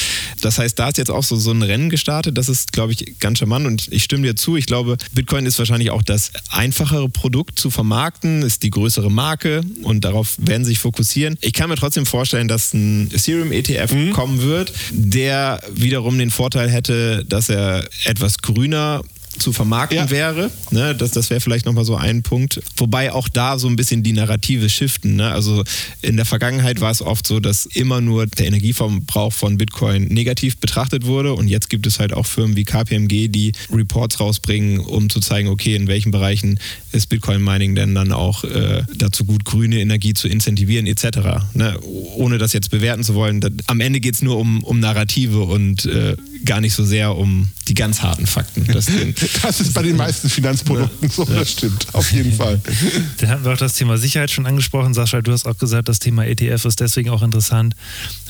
[0.41, 2.39] das heißt, da ist jetzt auch so, so ein Rennen gestartet.
[2.39, 4.57] Das ist, glaube ich, ganz charmant und ich stimme dir zu.
[4.57, 4.78] Ich glaube,
[5.13, 10.37] Bitcoin ist wahrscheinlich auch das einfachere Produkt zu vermarkten, ist die größere Marke und darauf
[10.39, 11.39] werden sie sich fokussieren.
[11.41, 14.13] Ich kann mir trotzdem vorstellen, dass ein Ethereum-ETF mhm.
[14.13, 19.03] kommen wird, der wiederum den Vorteil hätte, dass er etwas grüner
[19.39, 20.11] zu vermarkten ja.
[20.11, 20.51] wäre.
[20.71, 22.61] Ne, das das wäre vielleicht nochmal so ein Punkt.
[22.77, 25.17] Wobei auch da so ein bisschen die Narrative shiften.
[25.17, 25.31] Ne?
[25.31, 25.65] Also
[26.03, 30.59] in der Vergangenheit war es oft so, dass immer nur der Energieverbrauch von Bitcoin negativ
[30.59, 31.35] betrachtet wurde.
[31.35, 35.49] Und jetzt gibt es halt auch Firmen wie KPMG, die Reports rausbringen, um zu zeigen,
[35.49, 36.59] okay, in welchen Bereichen
[36.93, 41.45] ist Bitcoin-Mining denn dann auch äh, dazu gut, grüne Energie zu incentivieren etc.
[41.55, 41.79] Ne?
[41.83, 43.41] Ohne das jetzt bewerten zu wollen.
[43.67, 47.49] Am Ende geht es nur um, um Narrative und äh, gar nicht so sehr um
[47.69, 48.67] die ganz harten Fakten.
[48.73, 48.87] Das,
[49.43, 52.61] das ist bei den meisten Finanzprodukten so, das stimmt, auf jeden Fall.
[53.19, 54.95] Dann haben wir auch das Thema Sicherheit schon angesprochen.
[54.95, 57.75] Sascha, du hast auch gesagt, das Thema ETF ist deswegen auch interessant,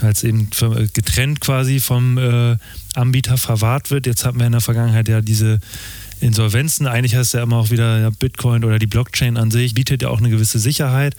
[0.00, 0.50] weil es eben
[0.92, 2.56] getrennt quasi vom äh,
[2.94, 4.06] Anbieter verwahrt wird.
[4.06, 5.60] Jetzt hatten wir in der Vergangenheit ja diese
[6.20, 6.86] Insolvenzen.
[6.86, 10.08] Eigentlich heißt es ja immer auch wieder Bitcoin oder die Blockchain an sich bietet ja
[10.08, 11.14] auch eine gewisse Sicherheit.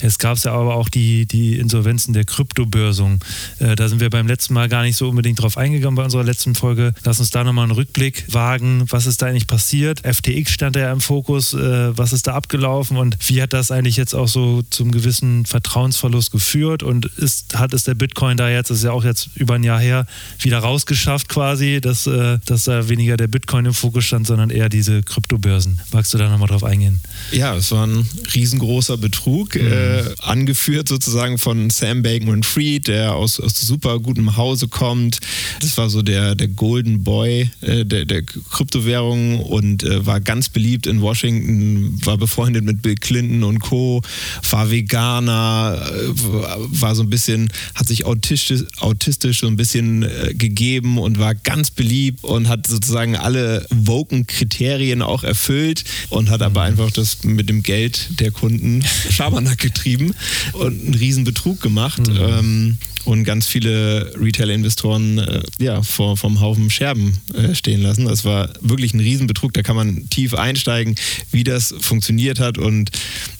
[0.00, 3.20] Jetzt gab es ja aber auch die, die Insolvenzen der Kryptobörsung.
[3.58, 6.24] Äh, da sind wir beim letzten Mal gar nicht so unbedingt drauf eingegangen bei unserer
[6.24, 6.94] letzten Folge.
[7.04, 8.84] Lass uns da nochmal einen Rückblick wagen.
[8.90, 10.00] Was ist da eigentlich passiert?
[10.00, 11.54] FTX stand ja im Fokus.
[11.54, 15.46] Äh, was ist da abgelaufen und wie hat das eigentlich jetzt auch so zum gewissen
[15.46, 16.82] Vertrauensverlust geführt?
[16.82, 19.62] Und ist, hat es der Bitcoin da jetzt, das ist ja auch jetzt über ein
[19.62, 20.06] Jahr her,
[20.40, 24.58] wieder rausgeschafft quasi, dass, äh, dass da weniger der Bitcoin im Fokus stand, sondern sondern
[24.58, 25.80] eher diese Kryptobörsen.
[25.92, 27.00] Magst du da nochmal drauf eingehen?
[27.32, 29.66] Ja, es war ein riesengroßer Betrug, mhm.
[29.66, 35.20] äh, angeführt sozusagen von Sam Bankman-Fried, der aus, aus super gutem Hause kommt.
[35.60, 40.48] Das war so der, der Golden Boy äh, der, der Kryptowährung und äh, war ganz
[40.48, 44.02] beliebt in Washington, war befreundet mit Bill Clinton und Co.,
[44.50, 50.34] war Veganer, äh, war so ein bisschen, hat sich autistisch, autistisch so ein bisschen äh,
[50.34, 56.42] gegeben und war ganz beliebt und hat sozusagen alle Woken Kriterien auch erfüllt und hat
[56.42, 60.14] aber einfach das mit dem Geld der Kunden Schabernack getrieben
[60.52, 62.06] und einen riesen Betrug gemacht.
[62.08, 62.16] Mhm.
[62.20, 68.06] Ähm, und ganz viele Retail-Investoren äh, ja, vor, vom Haufen Scherben äh, stehen lassen.
[68.06, 69.52] Das war wirklich ein Riesenbetrug.
[69.52, 70.94] Da kann man tief einsteigen,
[71.30, 72.90] wie das funktioniert hat und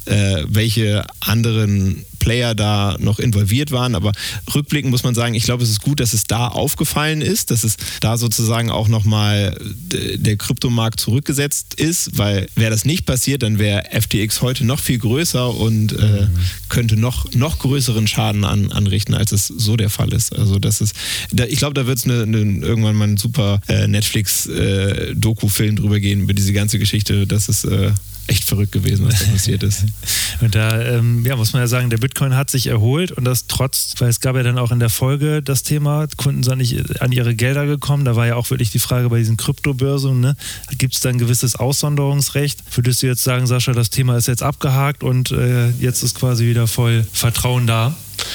[0.05, 3.95] äh, welche anderen Player da noch involviert waren.
[3.95, 4.13] Aber
[4.55, 7.65] rückblickend muss man sagen, ich glaube, es ist gut, dass es da aufgefallen ist, dass
[7.65, 9.55] es da sozusagen auch nochmal
[9.93, 14.99] der Kryptomarkt zurückgesetzt ist, weil wäre das nicht passiert, dann wäre FTX heute noch viel
[14.99, 16.27] größer und äh,
[16.71, 20.35] könnte noch, noch größeren Schaden an, anrichten, als es so der Fall ist.
[20.35, 20.97] Also das ist,
[21.31, 25.79] da, ich glaube, da wird es ne, ne, irgendwann mal ein super äh, Netflix-Doku-Film äh,
[25.79, 27.27] drüber gehen, über diese ganze Geschichte.
[27.27, 27.91] Das ist äh,
[28.27, 29.85] echt verrückt gewesen, was da passiert ist.
[30.41, 33.47] Und da ähm, ja, muss man ja sagen, der Bitcoin hat sich erholt und das
[33.47, 37.01] trotz, weil es gab ja dann auch in der Folge das Thema, Kunden sind nicht
[37.01, 38.05] an ihre Gelder gekommen.
[38.05, 40.37] Da war ja auch wirklich die Frage bei diesen Kryptobörsen, ne?
[40.77, 42.63] gibt es da ein gewisses Aussonderungsrecht?
[42.75, 46.47] Würdest du jetzt sagen, Sascha, das Thema ist jetzt abgehakt und äh, jetzt ist quasi
[46.47, 47.95] wieder voll Vertrauen da?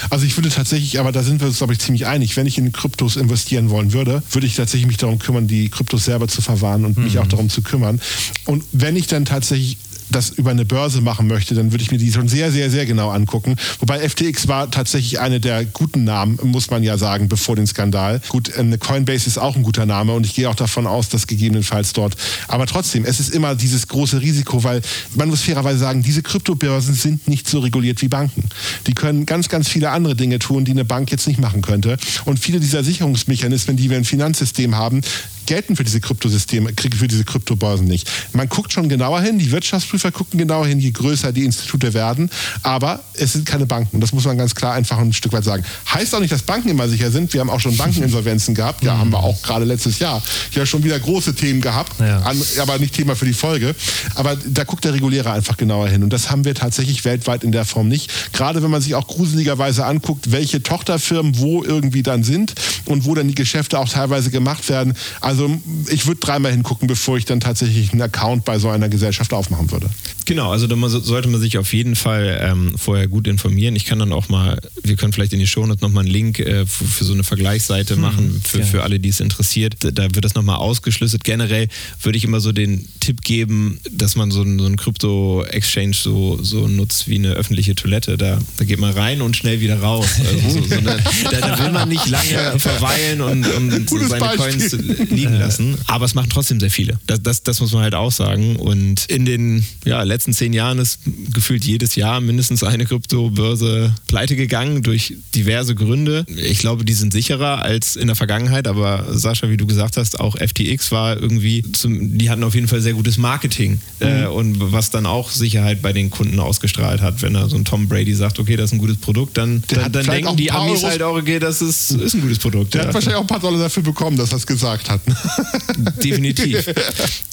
[0.09, 2.57] Also ich würde tatsächlich, aber da sind wir uns, glaube ich, ziemlich einig, wenn ich
[2.57, 6.41] in Kryptos investieren wollen würde, würde ich tatsächlich mich darum kümmern, die Kryptos selber zu
[6.41, 7.05] verwahren und mhm.
[7.05, 7.99] mich auch darum zu kümmern.
[8.45, 9.77] Und wenn ich dann tatsächlich
[10.11, 12.85] das über eine Börse machen möchte, dann würde ich mir die schon sehr, sehr, sehr
[12.85, 13.55] genau angucken.
[13.79, 18.21] Wobei FTX war tatsächlich eine der guten Namen, muss man ja sagen, bevor den Skandal.
[18.29, 21.27] Gut, eine Coinbase ist auch ein guter Name und ich gehe auch davon aus, dass
[21.27, 22.15] gegebenenfalls dort.
[22.47, 24.81] Aber trotzdem, es ist immer dieses große Risiko, weil
[25.15, 28.49] man muss fairerweise sagen, diese Kryptobörsen sind nicht so reguliert wie Banken.
[28.87, 31.97] Die können ganz, ganz viele andere Dinge tun, die eine Bank jetzt nicht machen könnte.
[32.25, 35.01] Und viele dieser Sicherungsmechanismen, die wir im Finanzsystem haben,
[35.49, 38.07] gelten für diese Kryptosysteme, für diese Kryptobörsen nicht.
[38.33, 42.29] Man guckt schon genauer hin, die Wirtschaftsprüfer gucken genauer hin, je größer die Institute werden,
[42.61, 43.99] aber es sind keine Banken.
[43.99, 45.65] Das muss man ganz klar einfach ein Stück weit sagen.
[45.91, 47.33] Heißt auch nicht, dass Banken immer sicher sind.
[47.33, 48.83] Wir haben auch schon Bankeninsolvenzen gehabt.
[48.83, 50.21] Ja, haben wir auch gerade letztes Jahr.
[50.51, 52.21] Ja, schon wieder große Themen gehabt, ja.
[52.61, 53.73] aber nicht Thema für die Folge.
[54.13, 56.03] Aber da guckt der Regulierer einfach genauer hin.
[56.03, 58.33] Und das haben wir tatsächlich weltweit in der Form nicht.
[58.33, 62.53] Gerade wenn man sich auch gruseligerweise anguckt, welche Tochterfirmen wo irgendwie dann sind
[62.85, 64.93] und wo dann die Geschäfte auch teilweise gemacht werden.
[65.21, 68.89] Also also ich würde dreimal hingucken, bevor ich dann tatsächlich einen Account bei so einer
[68.89, 69.89] Gesellschaft aufmachen würde.
[70.25, 73.75] Genau, also da sollte man sich auf jeden Fall ähm, vorher gut informieren.
[73.75, 76.65] Ich kann dann auch mal, wir können vielleicht in die Shownotes nochmal einen Link äh,
[76.65, 78.65] für, für, so eine Vergleichsseite hm, machen, für, ja.
[78.65, 79.75] für alle, die es interessiert.
[79.79, 81.23] Da wird das nochmal ausgeschlüsselt.
[81.23, 81.67] Generell
[82.03, 86.67] würde ich immer so den Tipp geben, dass man so einen, so Krypto-Exchange so, so
[86.67, 88.17] nutzt wie eine öffentliche Toilette.
[88.17, 90.09] Da, da geht man rein und schnell wieder raus.
[90.19, 90.97] Also so, so eine,
[91.31, 94.37] da, da, will man nicht lange verweilen und, und seine Beispiel.
[94.37, 95.77] Coins liegen lassen.
[95.87, 96.99] Aber es machen trotzdem sehr viele.
[97.07, 98.55] Das, das, das muss man halt auch sagen.
[98.55, 100.99] Und in den ja, letzten zehn Jahren ist
[101.33, 106.25] gefühlt jedes Jahr mindestens eine Kryptobörse pleite gegangen durch diverse Gründe.
[106.27, 110.19] Ich glaube, die sind sicherer als in der Vergangenheit, aber Sascha, wie du gesagt hast,
[110.19, 114.23] auch FTX war irgendwie, zum, die hatten auf jeden Fall sehr gutes Marketing äh, mhm.
[114.23, 117.21] äh, und was dann auch Sicherheit bei den Kunden ausgestrahlt hat.
[117.21, 119.91] Wenn da so ein Tom Brady sagt, okay, das ist ein gutes Produkt, dann, dann,
[119.91, 122.73] dann denken die Amis Euros halt auch, okay, das ist, ist ein gutes Produkt.
[122.73, 122.87] Der ja.
[122.87, 125.01] hat wahrscheinlich auch ein paar Dollar dafür bekommen, dass er es gesagt hat.
[126.03, 126.67] Definitiv.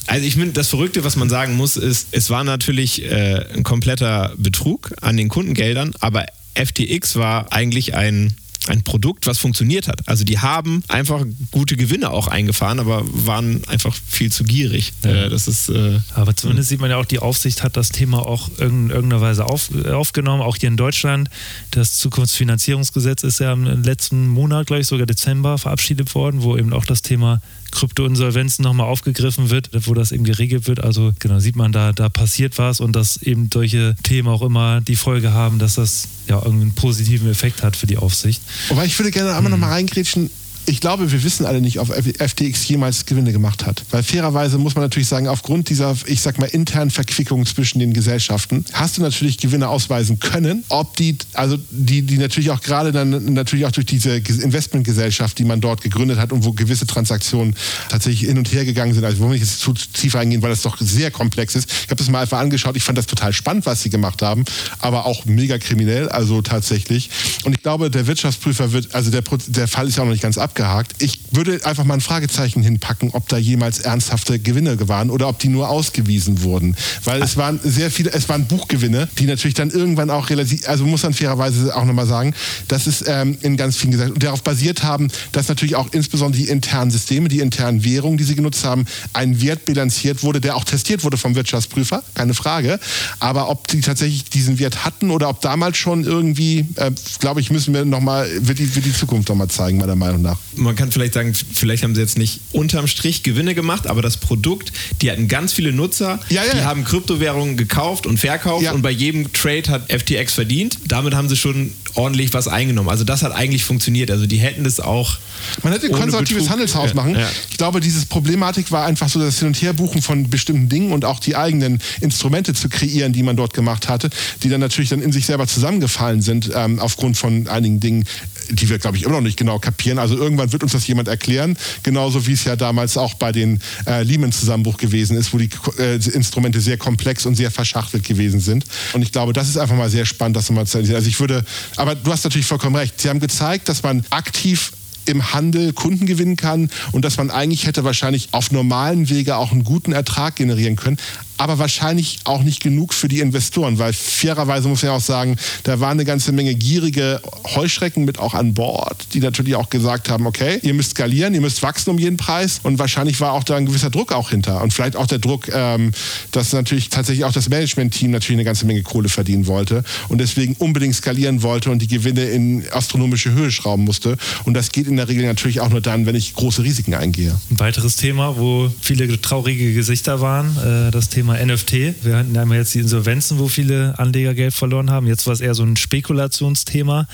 [0.07, 3.63] Also ich finde, das Verrückte, was man sagen muss, ist, es war natürlich äh, ein
[3.63, 8.35] kompletter Betrug an den Kundengeldern, aber FTX war eigentlich ein
[8.69, 10.07] ein Produkt, was funktioniert hat.
[10.07, 14.93] Also die haben einfach gute Gewinne auch eingefahren, aber waren einfach viel zu gierig.
[15.03, 15.25] Ja.
[15.25, 18.25] Äh, das ist, äh, aber zumindest sieht man ja auch, die Aufsicht hat das Thema
[18.25, 21.29] auch in irgendeiner Weise auf, aufgenommen, auch hier in Deutschland.
[21.71, 26.73] Das Zukunftsfinanzierungsgesetz ist ja im letzten Monat, glaube ich, sogar Dezember verabschiedet worden, wo eben
[26.73, 30.83] auch das Thema Kryptoinsolvenzen nochmal aufgegriffen wird, wo das eben geregelt wird.
[30.83, 34.81] Also genau, sieht man, da, da passiert was und dass eben solche Themen auch immer
[34.81, 38.41] die Folge haben, dass das ja irgendwie einen positiven Effekt hat für die Aufsicht.
[38.69, 39.51] Aber ich würde gerne einmal mhm.
[39.51, 40.29] nochmal reingrätschen,
[40.67, 43.83] ich glaube, wir wissen alle nicht, ob FTX jemals Gewinne gemacht hat.
[43.89, 47.93] Weil fairerweise muss man natürlich sagen, aufgrund dieser, ich sag mal, internen Verquickung zwischen den
[47.93, 50.65] Gesellschaften, hast du natürlich Gewinne ausweisen können.
[50.67, 55.45] Ob die, also die, die natürlich auch gerade dann natürlich auch durch diese Investmentgesellschaft, die
[55.45, 57.55] man dort gegründet hat und wo gewisse Transaktionen
[57.87, 59.05] tatsächlich hin und her gegangen sind.
[59.05, 61.69] Also, wo wir jetzt zu tief eingehen, weil das doch sehr komplex ist.
[61.69, 62.75] Ich habe das mal einfach angeschaut.
[62.75, 64.43] Ich fand das total spannend, was sie gemacht haben,
[64.79, 67.09] aber auch mega kriminell, also tatsächlich.
[67.45, 70.23] Und ich glaube, der Wirtschaftsprüfer wird, also der, der Fall ist ja auch noch nicht
[70.23, 71.03] ganz ab abgehakt.
[71.03, 75.37] Ich würde einfach mal ein Fragezeichen hinpacken, ob da jemals ernsthafte Gewinne waren oder ob
[75.39, 76.75] die nur ausgewiesen wurden.
[77.03, 80.85] Weil es waren sehr viele, es waren Buchgewinne, die natürlich dann irgendwann auch relativ, also
[80.85, 82.33] muss man fairerweise auch nochmal sagen,
[82.67, 86.41] das ist ähm, in ganz vielen gesagt und darauf basiert haben, dass natürlich auch insbesondere
[86.41, 90.55] die internen Systeme, die internen Währungen, die sie genutzt haben, ein Wert bilanziert wurde, der
[90.55, 92.79] auch testiert wurde vom Wirtschaftsprüfer, keine Frage.
[93.19, 97.51] Aber ob die tatsächlich diesen Wert hatten oder ob damals schon irgendwie, äh, glaube ich,
[97.51, 100.91] müssen wir nochmal, wird die, wird die Zukunft nochmal zeigen, meiner Meinung nach man kann
[100.91, 105.11] vielleicht sagen, vielleicht haben sie jetzt nicht unterm Strich Gewinne gemacht, aber das Produkt, die
[105.11, 106.53] hatten ganz viele Nutzer, ja, ja.
[106.53, 108.71] die haben Kryptowährungen gekauft und verkauft ja.
[108.71, 110.79] und bei jedem Trade hat FTX verdient.
[110.87, 112.89] Damit haben sie schon ordentlich was eingenommen.
[112.89, 114.11] Also das hat eigentlich funktioniert.
[114.11, 115.17] Also die hätten das auch.
[115.63, 116.51] Man hätte ein konservatives Betrug.
[116.51, 117.15] Handelshaus machen.
[117.15, 117.29] Ja, ja.
[117.49, 121.05] Ich glaube, diese Problematik war einfach so das Hin- und Herbuchen von bestimmten Dingen und
[121.05, 124.09] auch die eigenen Instrumente zu kreieren, die man dort gemacht hatte,
[124.43, 128.05] die dann natürlich dann in sich selber zusammengefallen sind, ähm, aufgrund von einigen Dingen,
[128.49, 129.97] die wir, glaube ich, immer noch nicht genau kapieren.
[129.97, 133.59] Also irgendwann wird uns das jemand erklären, genauso wie es ja damals auch bei den
[133.87, 138.65] äh, Lehman-Zusammenbruch gewesen ist, wo die äh, Instrumente sehr komplex und sehr verschachtelt gewesen sind.
[138.93, 141.43] Und ich glaube, das ist einfach mal sehr spannend, das mal zu Also ich würde,
[141.75, 142.99] aber du hast natürlich vollkommen recht.
[142.99, 144.71] Sie haben gezeigt, dass man aktiv
[145.05, 149.51] im Handel Kunden gewinnen kann und dass man eigentlich hätte wahrscheinlich auf normalen Wege auch
[149.51, 150.97] einen guten Ertrag generieren können
[151.37, 155.37] aber wahrscheinlich auch nicht genug für die Investoren, weil fairerweise muss man ja auch sagen,
[155.63, 157.21] da waren eine ganze Menge gierige
[157.55, 161.41] Heuschrecken mit auch an Bord, die natürlich auch gesagt haben, okay, ihr müsst skalieren, ihr
[161.41, 162.59] müsst wachsen um jeden Preis.
[162.63, 164.61] Und wahrscheinlich war auch da ein gewisser Druck auch hinter.
[164.61, 165.91] Und vielleicht auch der Druck, ähm,
[166.31, 170.55] dass natürlich tatsächlich auch das Management-Team natürlich eine ganze Menge Kohle verdienen wollte und deswegen
[170.55, 174.17] unbedingt skalieren wollte und die Gewinne in astronomische Höhe schrauben musste.
[174.45, 177.35] Und das geht in der Regel natürlich auch nur dann, wenn ich große Risiken eingehe.
[177.51, 182.05] Ein weiteres Thema, wo viele traurige Gesichter waren, äh, das Thema Thema NFT.
[182.05, 185.07] Wir hatten einmal jetzt die Insolvenzen, wo viele Anleger Geld verloren haben.
[185.07, 187.05] Jetzt war es eher so ein Spekulationsthema.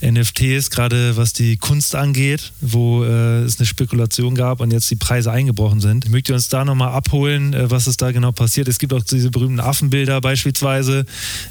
[0.00, 4.96] NFTs, gerade was die Kunst angeht, wo äh, es eine Spekulation gab und jetzt die
[4.96, 6.08] Preise eingebrochen sind.
[6.10, 8.68] Mögt ihr uns da nochmal abholen, äh, was ist da genau passiert?
[8.68, 11.04] Es gibt auch diese berühmten Affenbilder beispielsweise,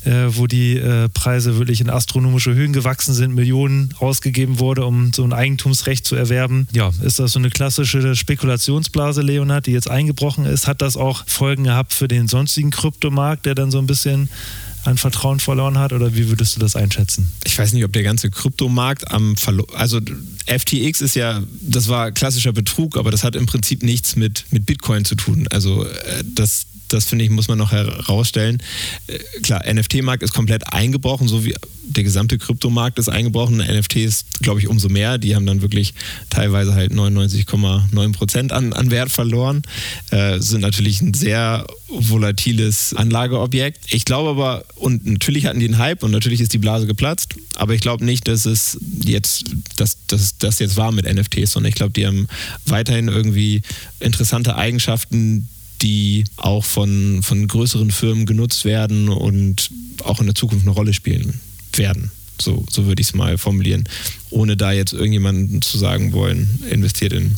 [0.06, 5.12] äh, wo die äh, Preise wirklich in astronomische Höhen gewachsen sind, Millionen ausgegeben wurde, um
[5.12, 6.68] so ein Eigentumsrecht zu erwerben.
[6.72, 10.68] Ja, ist das so eine klassische Spekulationsblase, Leonhard, die jetzt eingebrochen ist?
[10.68, 14.30] Hat das auch Folgen gehabt für den sonstigen Kryptomarkt, der dann so ein bisschen
[14.86, 17.32] an Vertrauen verloren hat oder wie würdest du das einschätzen?
[17.44, 20.00] Ich weiß nicht, ob der ganze Kryptomarkt am Verlo also
[20.46, 24.66] FTX ist ja, das war klassischer Betrug, aber das hat im Prinzip nichts mit, mit
[24.66, 25.48] Bitcoin zu tun.
[25.50, 28.62] Also äh, das, das finde ich, muss man noch herausstellen.
[29.08, 31.56] Äh, klar, NFT-Markt ist komplett eingebrochen, so wie
[31.88, 33.58] der gesamte Kryptomarkt ist eingebrochen.
[33.58, 35.18] NFTs, glaube ich, umso mehr.
[35.18, 35.94] Die haben dann wirklich
[36.30, 39.62] teilweise halt 99,9 Prozent an, an Wert verloren.
[40.12, 43.94] Äh, sind natürlich ein sehr volatiles Anlageobjekt.
[43.94, 47.36] Ich glaube aber, und natürlich hatten die einen Hype und natürlich ist die Blase geplatzt,
[47.56, 49.46] aber ich glaube nicht, dass es jetzt,
[49.78, 49.98] dass
[50.38, 52.28] das jetzt war mit NFTs, sondern ich glaube, die haben
[52.66, 53.62] weiterhin irgendwie
[54.00, 55.48] interessante Eigenschaften,
[55.82, 59.70] die auch von, von größeren Firmen genutzt werden und
[60.04, 61.40] auch in der Zukunft eine Rolle spielen
[61.74, 62.12] werden.
[62.40, 63.86] So, so würde ich es mal formulieren.
[64.30, 67.36] Ohne da jetzt irgendjemanden zu sagen wollen, investiert in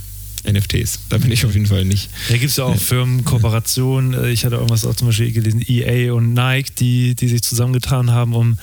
[0.50, 1.00] NFTs.
[1.10, 2.10] Da bin ich auf jeden Fall nicht.
[2.30, 4.32] Da gibt es ja auch Firmenkooperationen.
[4.32, 8.34] Ich hatte irgendwas auch zum Beispiel gelesen, EA und Nike, die, die sich zusammengetan haben,
[8.34, 8.58] um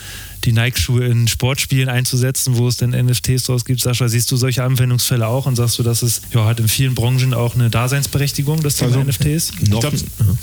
[0.44, 3.80] die Nike-Schuhe in Sportspielen einzusetzen, wo es denn NFTs draus gibt.
[3.80, 6.94] Sascha, siehst du solche Anwendungsfälle auch und sagst du, dass es ja, hat in vielen
[6.94, 9.52] Branchen auch eine Daseinsberechtigung, das Thema also, NFTs?
[9.60, 9.96] Ich glaube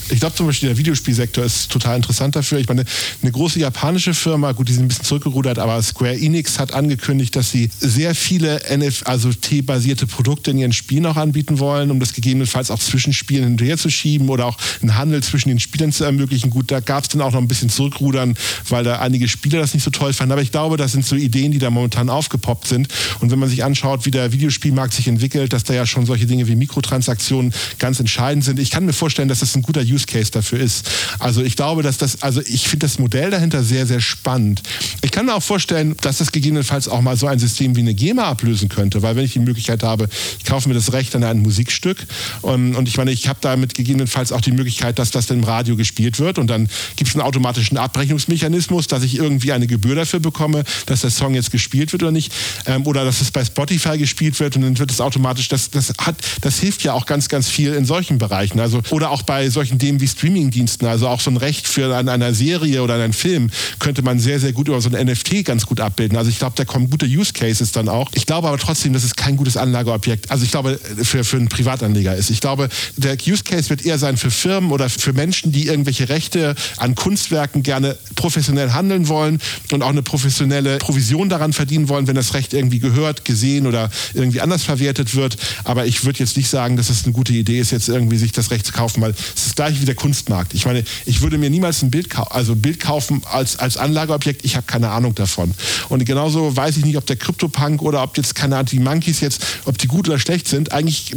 [0.09, 2.59] glaub zum Beispiel, der Videospielsektor ist total interessant dafür.
[2.59, 2.85] Ich meine,
[3.21, 7.35] eine große japanische Firma, gut, die sind ein bisschen zurückgerudert, aber Square Enix hat angekündigt,
[7.35, 11.99] dass sie sehr viele NFT, also T-basierte Produkte in ihren Spielen auch anbieten wollen, um
[11.99, 15.91] das gegebenenfalls auch zwischen Spielen hinterher zu schieben oder auch einen Handel zwischen den Spielern
[15.91, 16.49] zu ermöglichen.
[16.49, 18.35] Gut, da gab es dann auch noch ein bisschen Zurückrudern,
[18.69, 20.31] weil da einige Spieler das nicht so toll fanden.
[20.31, 22.87] Aber ich glaube, das sind so Ideen, die da momentan aufgepoppt sind.
[23.19, 26.25] Und wenn man sich anschaut, wie der Videospielmarkt sich entwickelt, dass da ja schon solche
[26.25, 28.59] Dinge wie Mikrotransaktionen ganz entscheidend sind.
[28.59, 30.89] Ich kann mir vorstellen, dass das ein guter Use Case dafür ist.
[31.19, 34.61] Also ich glaube, dass das, also ich finde das Modell dahinter sehr, sehr spannend.
[35.01, 37.93] Ich kann mir auch vorstellen, dass das gegebenenfalls auch mal so ein System wie eine
[37.93, 40.07] GEMA ablösen könnte, weil wenn ich die Möglichkeit habe,
[40.39, 42.05] ich kaufe mir das Recht an ein Musikstück
[42.41, 45.43] und, und ich meine, ich habe damit gegebenenfalls auch die Möglichkeit, dass das dann im
[45.43, 49.80] Radio gespielt wird und dann gibt es einen automatischen Abrechnungsmechanismus, dass ich irgendwie eine Gebühr
[49.95, 52.31] dafür bekomme, dass der Song jetzt gespielt wird oder nicht.
[52.65, 55.93] Ähm, oder dass es bei Spotify gespielt wird und dann wird es automatisch, das, das,
[55.99, 58.59] hat, das hilft ja auch ganz, ganz viel in solchen Bereichen.
[58.59, 60.87] Also, oder auch bei solchen Themen wie Streamingdiensten.
[60.87, 64.39] Also auch so ein Recht für eine, eine Serie oder einen Film könnte man sehr,
[64.39, 66.17] sehr gut über so ein NFT ganz gut abbilden.
[66.17, 68.09] Also ich glaube, da kommen gute Use Cases dann auch.
[68.13, 71.49] Ich glaube aber trotzdem, dass es kein gutes Anlageobjekt, also ich glaube, für, für einen
[71.49, 72.29] Privatanleger ist.
[72.29, 76.09] Ich glaube, der Use Case wird eher sein für Firmen oder für Menschen, die irgendwelche
[76.09, 79.39] Rechte an Kunstwerken gerne professionell handeln wollen
[79.73, 83.89] und auch eine professionelle Provision daran verdienen wollen, wenn das Recht irgendwie gehört, gesehen oder
[84.13, 85.37] irgendwie anders verwertet wird.
[85.63, 88.31] Aber ich würde jetzt nicht sagen, dass es eine gute Idee ist, jetzt irgendwie sich
[88.31, 90.53] das Recht zu kaufen, weil es ist gleich wie der Kunstmarkt.
[90.53, 94.43] Ich meine, ich würde mir niemals ein Bild, also ein Bild kaufen als, als Anlageobjekt.
[94.45, 95.51] Ich habe keine Ahnung davon.
[95.89, 99.19] Und genauso weiß ich nicht, ob der Crypto-Punk oder ob jetzt, keine Ahnung, die Monkeys
[99.19, 100.71] jetzt, ob die gut oder schlecht sind.
[100.71, 101.13] Eigentlich,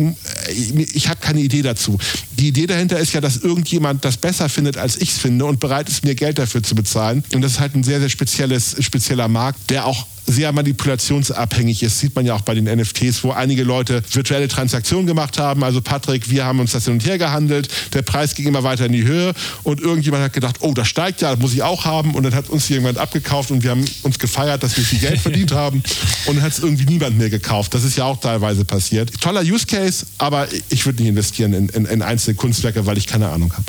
[0.95, 1.99] ich habe keine Idee dazu.
[2.39, 5.61] Die Idee dahinter ist ja, dass irgendjemand das besser findet, als ich es finde und
[5.61, 7.25] bereit ist, mir Geld dafür zu bezahlen.
[7.35, 8.44] Und das ist halt ein sehr, sehr spezielles,
[8.81, 11.99] spezieller Markt, der auch sehr manipulationsabhängig ist.
[11.99, 15.63] Sieht man ja auch bei den NFTs, wo einige Leute virtuelle Transaktionen gemacht haben.
[15.63, 17.69] Also Patrick, wir haben uns das hin und her gehandelt.
[17.93, 21.21] Der Preis ging immer weiter in die Höhe und irgendjemand hat gedacht, oh, das steigt
[21.21, 22.15] ja, das muss ich auch haben.
[22.15, 25.21] Und dann hat uns jemand abgekauft und wir haben uns gefeiert, dass wir viel Geld
[25.21, 25.83] verdient haben.
[26.27, 27.75] Und dann hat es irgendwie niemand mehr gekauft.
[27.75, 29.11] Das ist ja auch teilweise passiert.
[29.21, 33.07] Toller Use Case, aber ich würde nicht investieren in, in, in einzelne Kunstwerke, weil ich
[33.07, 33.65] keine Ahnung habe.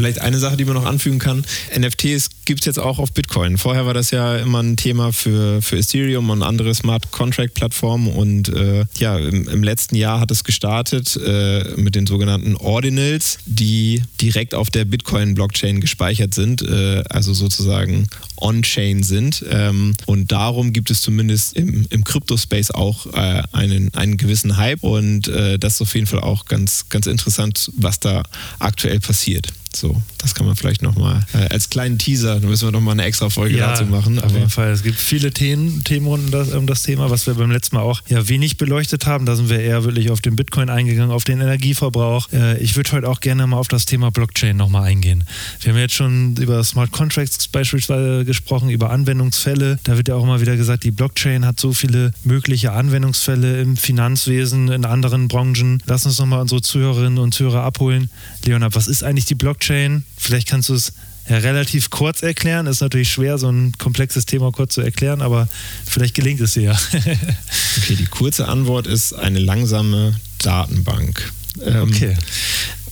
[0.00, 1.44] Vielleicht eine Sache, die man noch anfügen kann.
[1.78, 3.58] NFTs gibt es jetzt auch auf Bitcoin.
[3.58, 8.06] Vorher war das ja immer ein Thema für, für Ethereum und andere Smart Contract Plattformen.
[8.06, 13.40] Und äh, ja, im, im, letzten Jahr hat es gestartet äh, mit den sogenannten Ordinals,
[13.44, 18.06] die direkt auf der Bitcoin-Blockchain gespeichert sind, äh, also sozusagen
[18.38, 19.44] on-chain sind.
[19.50, 24.82] Ähm, und darum gibt es zumindest im, im Crypto-Space auch äh, einen, einen gewissen Hype.
[24.82, 28.22] Und äh, das ist auf jeden Fall auch ganz, ganz interessant, was da
[28.60, 29.52] aktuell passiert.
[29.72, 33.04] So, das kann man vielleicht nochmal äh, als kleinen Teaser, da müssen wir nochmal eine
[33.04, 34.18] extra Folge ja, dazu machen.
[34.18, 34.70] Auf jeden Fall.
[34.70, 38.02] Es gibt viele Themen, Themenrunden das, um das Thema, was wir beim letzten Mal auch
[38.08, 39.26] ja wenig beleuchtet haben.
[39.26, 42.28] Da sind wir eher wirklich auf den Bitcoin eingegangen, auf den Energieverbrauch.
[42.32, 45.24] Äh, ich würde heute auch gerne mal auf das Thema Blockchain nochmal eingehen.
[45.60, 49.78] Wir haben jetzt schon über Smart Contracts beispielsweise gesprochen, über Anwendungsfälle.
[49.84, 53.76] Da wird ja auch immer wieder gesagt, die Blockchain hat so viele mögliche Anwendungsfälle im
[53.76, 55.82] Finanzwesen, in anderen Branchen.
[55.86, 58.10] Lass uns nochmal unsere Zuhörerinnen und Zuhörer abholen.
[58.44, 60.04] Leonard, was ist eigentlich die Blockchain?
[60.20, 60.92] Vielleicht kannst du es
[61.28, 62.66] ja, relativ kurz erklären.
[62.66, 65.48] Ist natürlich schwer, so ein komplexes Thema kurz zu erklären, aber
[65.86, 66.72] vielleicht gelingt es dir ja.
[66.92, 71.32] okay, die kurze Antwort ist eine langsame Datenbank.
[71.64, 72.16] Ähm, okay.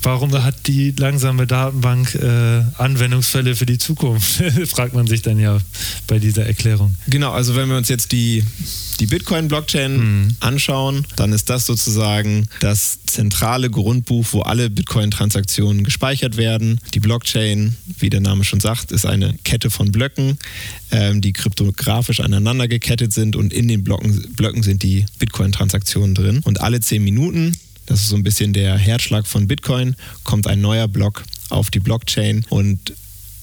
[0.03, 4.43] Warum hat die langsame Datenbank äh, Anwendungsfälle für die Zukunft?
[4.67, 5.59] Fragt man sich dann ja
[6.07, 6.95] bei dieser Erklärung.
[7.09, 8.45] Genau, also wenn wir uns jetzt die,
[9.01, 10.37] die Bitcoin-Blockchain mhm.
[10.41, 16.81] anschauen, dann ist das sozusagen das zentrale Grundbuch, wo alle Bitcoin-Transaktionen gespeichert werden.
[16.95, 20.39] Die Blockchain, wie der Name schon sagt, ist eine Kette von Blöcken,
[20.91, 26.41] ähm, die kryptografisch aneinander gekettet sind und in den Blocken, Blöcken sind die Bitcoin-Transaktionen drin.
[26.45, 27.53] Und alle zehn Minuten
[27.89, 29.97] das ist so ein bisschen der Herzschlag von Bitcoin.
[30.23, 32.93] Kommt ein neuer Block auf die Blockchain und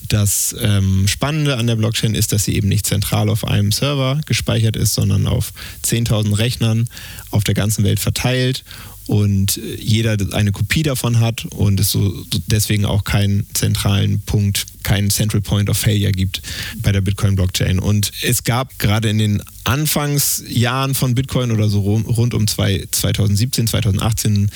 [0.08, 4.22] das ähm, Spannende an der Blockchain ist, dass sie eben nicht zentral auf einem Server
[4.28, 5.52] gespeichert ist, sondern auf
[5.84, 6.88] 10.000 Rechnern
[7.32, 8.64] auf der ganzen Welt verteilt
[9.08, 15.10] und jeder eine Kopie davon hat und es so deswegen auch keinen zentralen Punkt, keinen
[15.10, 16.42] Central Point of Failure gibt
[16.82, 17.80] bei der Bitcoin Blockchain.
[17.80, 24.50] Und es gab gerade in den Anfangsjahren von Bitcoin oder so rund um 2017, 2018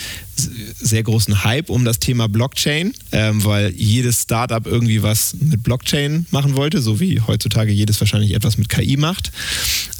[0.48, 6.26] sehr großen Hype um das Thema Blockchain, ähm, weil jedes Startup irgendwie was mit Blockchain
[6.32, 9.32] machen wollte, so wie heutzutage jedes wahrscheinlich etwas mit KI macht.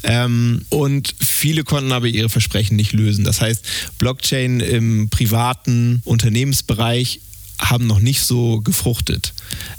[0.02, 3.24] Ähm, und viele konnten aber ihre Versprechen nicht lösen.
[3.24, 3.64] Das heißt,
[3.98, 7.20] Blockchain im privaten Unternehmensbereich
[7.58, 9.34] haben noch nicht so gefruchtet,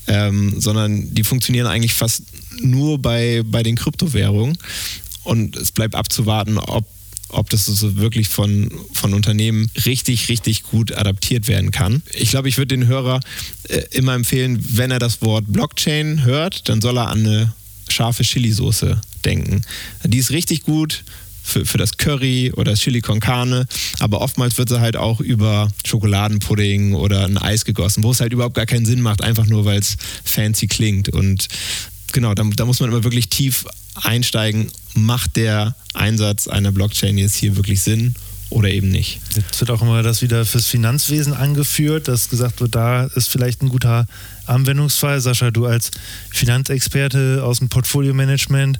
[0.07, 2.23] ähm, sondern die funktionieren eigentlich fast
[2.61, 4.57] nur bei, bei den Kryptowährungen.
[5.23, 6.85] Und es bleibt abzuwarten, ob,
[7.31, 12.03] ob das so wirklich von, von Unternehmen richtig, richtig gut adaptiert werden kann.
[12.13, 13.19] Ich glaube, ich würde den Hörer
[13.69, 17.53] äh, immer empfehlen, wenn er das Wort Blockchain hört, dann soll er an eine
[17.89, 19.61] scharfe Chili-Soße denken.
[20.03, 21.03] Die ist richtig gut
[21.43, 23.65] für, für das Curry oder das Chili con Carne,
[23.99, 28.33] aber oftmals wird sie halt auch über Schokoladenpudding oder ein Eis gegossen, wo es halt
[28.33, 31.09] überhaupt gar keinen Sinn macht, einfach nur weil es fancy klingt.
[31.09, 31.47] Und
[32.11, 37.35] genau, da, da muss man immer wirklich tief einsteigen, macht der Einsatz einer Blockchain jetzt
[37.35, 38.15] hier wirklich Sinn
[38.49, 39.19] oder eben nicht.
[39.35, 43.61] Jetzt wird auch immer das wieder fürs Finanzwesen angeführt, dass gesagt wird, da ist vielleicht
[43.61, 44.05] ein guter
[44.45, 45.21] Anwendungsfall.
[45.21, 45.91] Sascha, du als
[46.31, 48.79] Finanzexperte aus dem Portfolio-Management,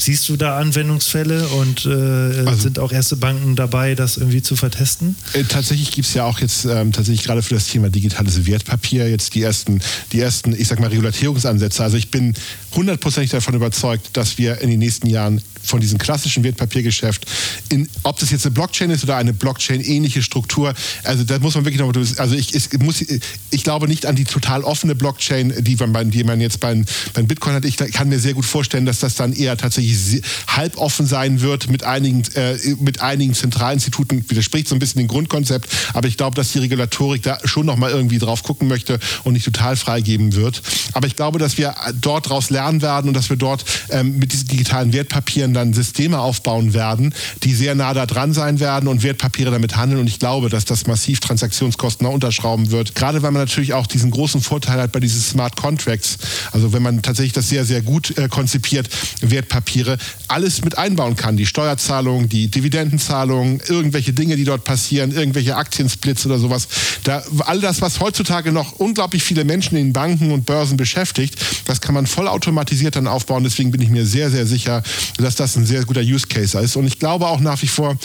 [0.00, 4.54] Siehst du da Anwendungsfälle und äh, also, sind auch erste Banken dabei, das irgendwie zu
[4.54, 5.16] vertesten?
[5.32, 9.10] Äh, tatsächlich gibt es ja auch jetzt ähm, tatsächlich gerade für das Thema digitales Wertpapier
[9.10, 9.80] jetzt die ersten,
[10.12, 11.82] die ersten, ich sag mal, Regulatorungsansätze.
[11.82, 12.34] Also ich bin
[12.74, 17.26] hundertprozentig davon überzeugt, dass wir in den nächsten Jahren von diesem klassischen Wertpapiergeschäft,
[17.68, 21.64] in, ob das jetzt eine Blockchain ist oder eine Blockchain-ähnliche Struktur, also da muss man
[21.64, 23.04] wirklich noch, also ich, ich, muss,
[23.50, 27.26] ich glaube nicht an die total offene Blockchain, die man, die man jetzt beim, beim
[27.26, 27.64] Bitcoin hat.
[27.64, 31.84] Ich kann mir sehr gut vorstellen, dass das dann eher tatsächlich halboffen sein wird mit
[31.84, 36.52] einigen, äh, mit einigen Zentralinstituten, widerspricht so ein bisschen dem Grundkonzept, aber ich glaube, dass
[36.52, 40.62] die Regulatorik da schon nochmal irgendwie drauf gucken möchte und nicht total freigeben wird.
[40.92, 44.32] Aber ich glaube, dass wir dort daraus lernen werden und dass wir dort ähm, mit
[44.32, 49.02] diesen digitalen Wertpapieren dann Systeme aufbauen werden, die sehr nah da dran sein werden und
[49.02, 50.00] Wertpapiere damit handeln.
[50.00, 52.94] Und ich glaube, dass das massiv Transaktionskosten noch unterschrauben wird.
[52.94, 56.18] Gerade weil man natürlich auch diesen großen Vorteil hat bei diesen Smart Contracts.
[56.52, 58.88] Also wenn man tatsächlich das sehr, sehr gut äh, konzipiert,
[59.20, 61.36] Wertpapiere, alles mit einbauen kann.
[61.36, 66.68] Die Steuerzahlung, die Dividendenzahlung, irgendwelche Dinge, die dort passieren, irgendwelche Aktiensplits oder sowas.
[67.04, 71.80] Da, all das, was heutzutage noch unglaublich viele Menschen in Banken und Börsen beschäftigt, das
[71.80, 73.42] kann man vollautomatisiert dann aufbauen.
[73.44, 74.82] Deswegen bin ich mir sehr, sehr sicher,
[75.16, 76.76] dass das das ein sehr guter Use Case ist.
[76.76, 77.96] Und ich glaube auch nach wie vor,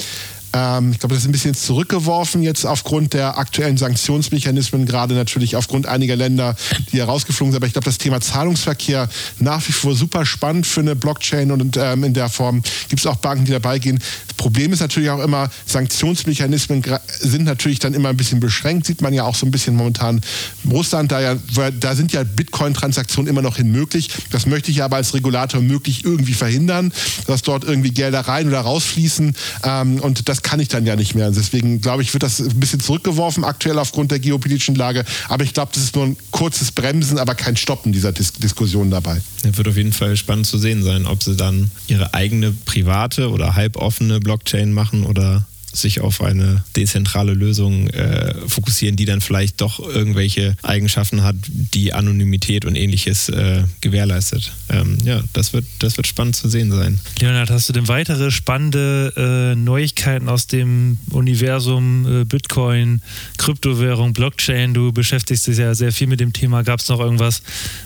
[0.54, 5.56] ähm, ich glaube, das ist ein bisschen zurückgeworfen jetzt aufgrund der aktuellen Sanktionsmechanismen, gerade natürlich
[5.56, 6.56] aufgrund einiger Länder,
[6.92, 7.58] die herausgeflogen sind.
[7.58, 11.78] Aber ich glaube, das Thema Zahlungsverkehr nach wie vor super spannend für eine Blockchain und
[11.78, 14.00] ähm, in der Form gibt es auch Banken, die dabei gehen.
[14.28, 16.84] Das Problem ist natürlich auch immer, Sanktionsmechanismen
[17.20, 20.22] sind natürlich dann immer ein bisschen beschränkt, sieht man ja auch so ein bisschen momentan
[20.70, 21.36] Russland, da, ja,
[21.80, 24.10] da sind ja Bitcoin-Transaktionen immer noch hin möglich.
[24.32, 26.94] Das möchte ich aber als Regulator möglich irgendwie verhindern,
[27.26, 29.36] dass dort irgendwie Gelder rein oder rausfließen.
[29.64, 31.32] Ähm, und das kann ich dann ja nicht mehr.
[31.32, 35.04] Deswegen glaube ich, wird das ein bisschen zurückgeworfen aktuell aufgrund der geopolitischen Lage.
[35.30, 38.92] Aber ich glaube, das ist nur ein kurzes Bremsen, aber kein Stoppen dieser Dis Diskussion
[38.92, 39.22] dabei.
[39.44, 43.30] Ja, wird auf jeden Fall spannend zu sehen sein, ob sie dann ihre eigene private
[43.30, 49.60] oder halboffene Blockchain machen oder sich auf eine dezentrale Lösung äh, fokussieren, die dann vielleicht
[49.60, 54.54] doch irgendwelche Eigenschaften hat, die Anonymität und ähnliches äh, gewährleistet.
[54.70, 57.00] Ähm, ja, das wird, das wird spannend zu sehen sein.
[57.20, 63.02] Leonard, hast du denn weitere spannende äh, Neuigkeiten aus dem Universum äh, Bitcoin,
[63.38, 64.74] Kryptowährung, Blockchain?
[64.74, 66.64] Du beschäftigst dich ja sehr viel mit dem Thema.
[66.64, 67.42] Gab es noch irgendwas,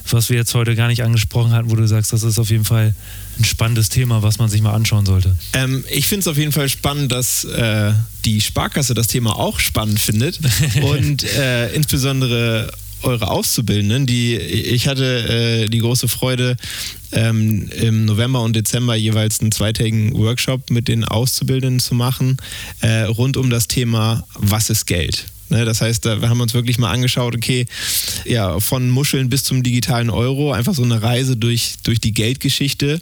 [0.09, 2.65] was wir jetzt heute gar nicht angesprochen hatten, wo du sagst, das ist auf jeden
[2.65, 2.93] Fall
[3.39, 5.35] ein spannendes Thema, was man sich mal anschauen sollte.
[5.53, 7.93] Ähm, ich finde es auf jeden Fall spannend, dass äh,
[8.25, 10.39] die Sparkasse das Thema auch spannend findet
[10.81, 12.71] und äh, insbesondere
[13.03, 16.57] eure Auszubildenden, die ich hatte äh, die große Freude,
[17.11, 22.37] ähm, im November und Dezember jeweils einen zweitägigen Workshop mit den Auszubildenden zu machen,
[22.81, 25.25] äh, rund um das Thema, was ist Geld?
[25.49, 27.65] Ne, das heißt, da haben uns wirklich mal angeschaut, okay,
[28.25, 33.01] ja, von Muscheln bis zum digitalen Euro, einfach so eine Reise durch, durch die Geldgeschichte,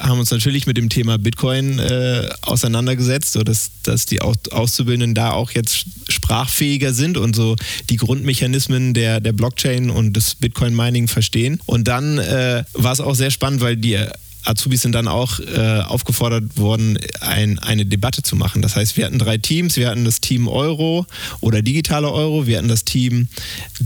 [0.00, 5.50] haben uns natürlich mit dem Thema Bitcoin äh, auseinandergesetzt, sodass dass die Auszubildenden da auch
[5.52, 7.56] jetzt sprachfähiger sind und so
[7.90, 11.60] die Grundmechanismen der, der Blockchain und des Bitcoin-Mining verstehen.
[11.66, 13.98] Und dann äh, war es auch sehr spannend, weil die
[14.44, 18.62] Azubis sind dann auch äh, aufgefordert worden, ein, eine Debatte zu machen.
[18.62, 19.76] Das heißt, wir hatten drei Teams.
[19.76, 21.06] Wir hatten das Team Euro
[21.40, 22.46] oder digitale Euro.
[22.46, 23.28] Wir hatten das Team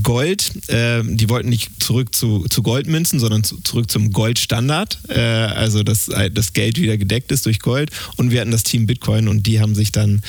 [0.03, 0.69] Gold.
[0.69, 4.99] Äh, die wollten nicht zurück zu, zu Goldmünzen, sondern zu, zurück zum Goldstandard.
[5.09, 7.91] Äh, also, dass das Geld wieder gedeckt ist durch Gold.
[8.17, 10.23] Und wir hatten das Team Bitcoin und die haben sich dann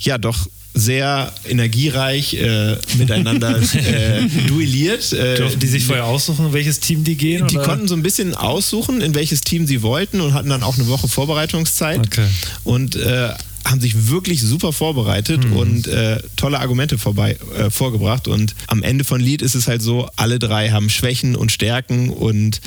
[0.00, 5.12] ja doch sehr energiereich äh, miteinander äh, duelliert.
[5.12, 7.46] Äh, Durften die sich vorher aussuchen, in welches Team die gehen?
[7.46, 7.64] Die oder?
[7.64, 10.88] konnten so ein bisschen aussuchen, in welches Team sie wollten und hatten dann auch eine
[10.88, 12.06] Woche Vorbereitungszeit.
[12.06, 12.26] Okay.
[12.64, 13.30] Und äh,
[13.64, 15.56] haben sich wirklich super vorbereitet mhm.
[15.56, 18.28] und äh, tolle Argumente vorbei, äh, vorgebracht.
[18.28, 22.10] Und am Ende von Lied ist es halt so, alle drei haben Schwächen und Stärken
[22.10, 22.60] und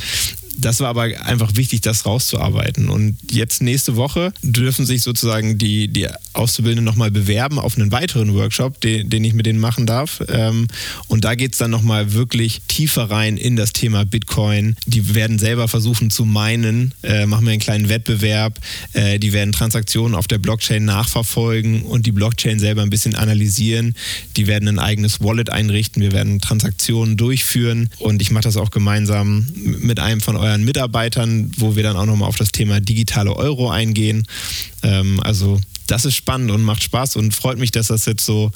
[0.60, 2.90] das war aber einfach wichtig, das rauszuarbeiten.
[2.90, 6.08] Und jetzt nächste Woche dürfen sich sozusagen die, die
[6.38, 10.22] Auszubildenden nochmal bewerben auf einen weiteren Workshop, den, den ich mit denen machen darf.
[10.30, 10.68] Ähm,
[11.08, 14.76] und da geht es dann nochmal wirklich tiefer rein in das Thema Bitcoin.
[14.86, 18.60] Die werden selber versuchen zu meinen, äh, machen wir einen kleinen Wettbewerb.
[18.94, 23.96] Äh, die werden Transaktionen auf der Blockchain nachverfolgen und die Blockchain selber ein bisschen analysieren.
[24.36, 26.02] Die werden ein eigenes Wallet einrichten.
[26.02, 27.90] Wir werden Transaktionen durchführen.
[28.00, 32.06] Und ich mache das auch gemeinsam mit einem von euren Mitarbeitern, wo wir dann auch
[32.06, 34.26] nochmal auf das Thema digitale Euro eingehen.
[34.88, 38.52] Ähm, also das ist spannend und macht Spaß und freut mich, dass das jetzt so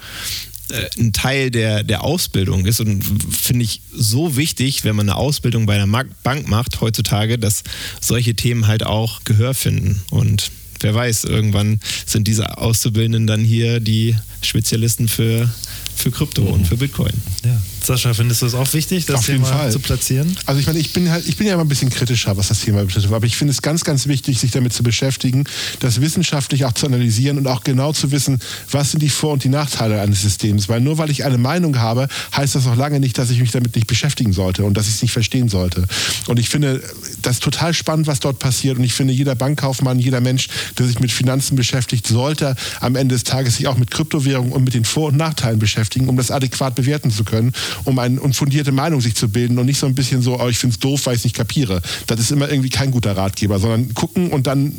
[0.70, 5.18] äh, ein Teil der, der Ausbildung ist und finde ich so wichtig, wenn man eine
[5.18, 7.64] Ausbildung bei einer Bank macht heutzutage, dass
[8.00, 13.80] solche Themen halt auch Gehör finden und wer weiß, irgendwann sind diese Auszubildenden dann hier
[13.80, 15.50] die Spezialisten für,
[15.96, 16.48] für Krypto mhm.
[16.54, 17.14] und für Bitcoin.
[17.46, 17.62] Ja.
[17.84, 19.72] Sascha, findest du es auch wichtig, das Auf Thema Fall.
[19.72, 20.38] zu platzieren?
[20.46, 22.62] Also ich meine, ich bin halt, ich bin ja immer ein bisschen kritischer, was das
[22.62, 25.46] Thema betrifft, aber ich finde es ganz, ganz wichtig, sich damit zu beschäftigen,
[25.80, 29.44] das wissenschaftlich auch zu analysieren und auch genau zu wissen, was sind die Vor- und
[29.44, 30.70] die Nachteile eines Systems.
[30.70, 33.52] Weil nur weil ich eine Meinung habe, heißt das noch lange nicht, dass ich mich
[33.52, 35.86] damit nicht beschäftigen sollte und dass ich es nicht verstehen sollte.
[36.28, 36.84] Und ich finde
[37.22, 38.78] das total spannend, was dort passiert.
[38.78, 43.16] Und ich finde, jeder Bankkaufmann, jeder Mensch, der sich mit Finanzen beschäftigt, sollte am Ende
[43.16, 46.32] des Tages sich auch mit Kryptowährungen und mit den Vor- und Nachteilen beschäftigen, um das
[46.32, 47.54] adäquat bewerten zu können
[47.84, 50.58] um eine fundierte Meinung sich zu bilden und nicht so ein bisschen so, oh, ich
[50.58, 51.82] finde es doof, weil ich es nicht kapiere.
[52.08, 54.74] Das ist immer irgendwie kein guter Ratgeber, sondern gucken und dann,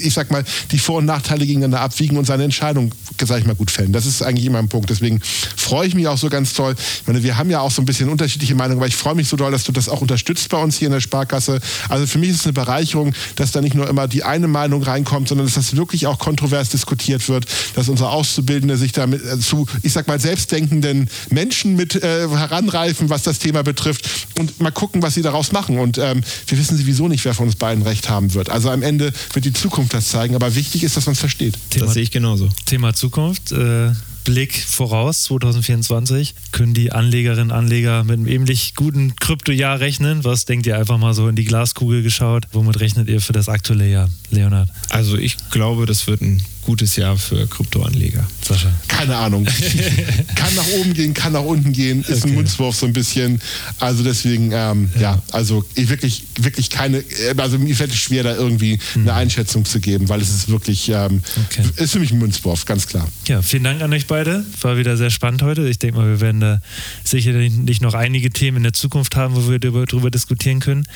[0.00, 3.54] ich sag mal, die Vor- und Nachteile gegeneinander abwiegen und seine Entscheidung, sag ich mal,
[3.54, 3.92] gut fällen.
[3.92, 4.90] Das ist eigentlich immer ein Punkt.
[4.90, 5.20] Deswegen
[5.56, 6.74] freue ich mich auch so ganz toll.
[7.00, 9.28] Ich meine, wir haben ja auch so ein bisschen unterschiedliche Meinungen, aber ich freue mich
[9.28, 11.60] so doll, dass du das auch unterstützt bei uns hier in der Sparkasse.
[11.88, 14.82] Also für mich ist es eine Bereicherung, dass da nicht nur immer die eine Meinung
[14.82, 19.38] reinkommt, sondern dass das wirklich auch kontrovers diskutiert wird, dass unsere Auszubildende sich damit äh,
[19.38, 24.70] zu, ich sag mal, selbstdenkenden Menschen mit äh, heranreifen, was das Thema betrifft und mal
[24.70, 25.78] gucken, was sie daraus machen.
[25.78, 28.50] Und ähm, wir wissen sowieso nicht, wer von uns beiden recht haben wird.
[28.50, 31.58] Also am Ende wird die Zukunft das zeigen, aber wichtig ist, dass man es versteht.
[31.70, 32.48] Thema, das sehe ich genauso.
[32.66, 33.52] Thema Zukunft.
[33.52, 33.92] Äh
[34.24, 40.24] Blick voraus, 2024, können die Anlegerinnen und Anleger mit einem ähnlich guten Kryptojahr rechnen?
[40.24, 42.46] Was denkt ihr einfach mal so in die Glaskugel geschaut?
[42.52, 44.68] Womit rechnet ihr für das aktuelle Jahr, Leonhard?
[44.90, 48.24] Also ich glaube, das wird ein gutes Jahr für Kryptoanleger.
[48.46, 48.70] Sascha?
[48.86, 49.44] Keine Ahnung.
[50.36, 52.28] kann nach oben gehen, kann nach unten gehen, ist okay.
[52.28, 53.40] ein Mundswurf so ein bisschen.
[53.80, 55.00] Also deswegen, ähm, ja.
[55.00, 55.22] ja.
[55.32, 57.02] also ich wirklich, wirklich keine,
[57.36, 59.02] also mir fällt es schwer, da irgendwie mhm.
[59.02, 61.64] eine Einschätzung zu geben, weil es ist wirklich, ähm, okay.
[61.74, 63.08] ist für mich ein Mundswurf, ganz klar.
[63.26, 64.44] Ja, vielen Dank an euch beide.
[64.60, 65.68] War wieder sehr spannend heute.
[65.68, 66.60] Ich denke mal, wir werden da
[67.02, 70.86] sicherlich noch einige Themen in der Zukunft haben, wo wir darüber, darüber diskutieren können.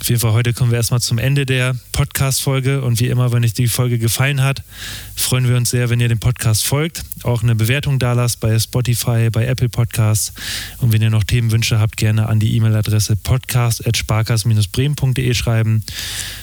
[0.00, 3.44] Auf jeden Fall heute kommen wir erstmal zum Ende der Podcast-Folge und wie immer, wenn
[3.44, 4.62] euch die Folge gefallen hat,
[5.16, 8.58] freuen wir uns sehr, wenn ihr dem Podcast folgt, auch eine Bewertung da lasst bei
[8.58, 10.32] Spotify, bei Apple Podcasts
[10.78, 15.82] und wenn ihr noch Themenwünsche habt, gerne an die E-Mail-Adresse podcast.sparkas-bremen.de schreiben.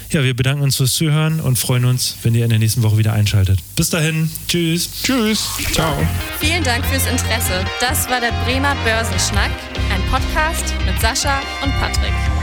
[0.09, 2.97] Ja, wir bedanken uns fürs Zuhören und freuen uns, wenn ihr in der nächsten Woche
[2.97, 3.59] wieder einschaltet.
[3.75, 4.89] Bis dahin, tschüss.
[5.03, 5.47] Tschüss.
[5.71, 5.95] Ciao.
[6.39, 7.65] Vielen Dank fürs Interesse.
[7.79, 9.51] Das war der Bremer Börsenschnack,
[9.91, 12.42] ein Podcast mit Sascha und Patrick.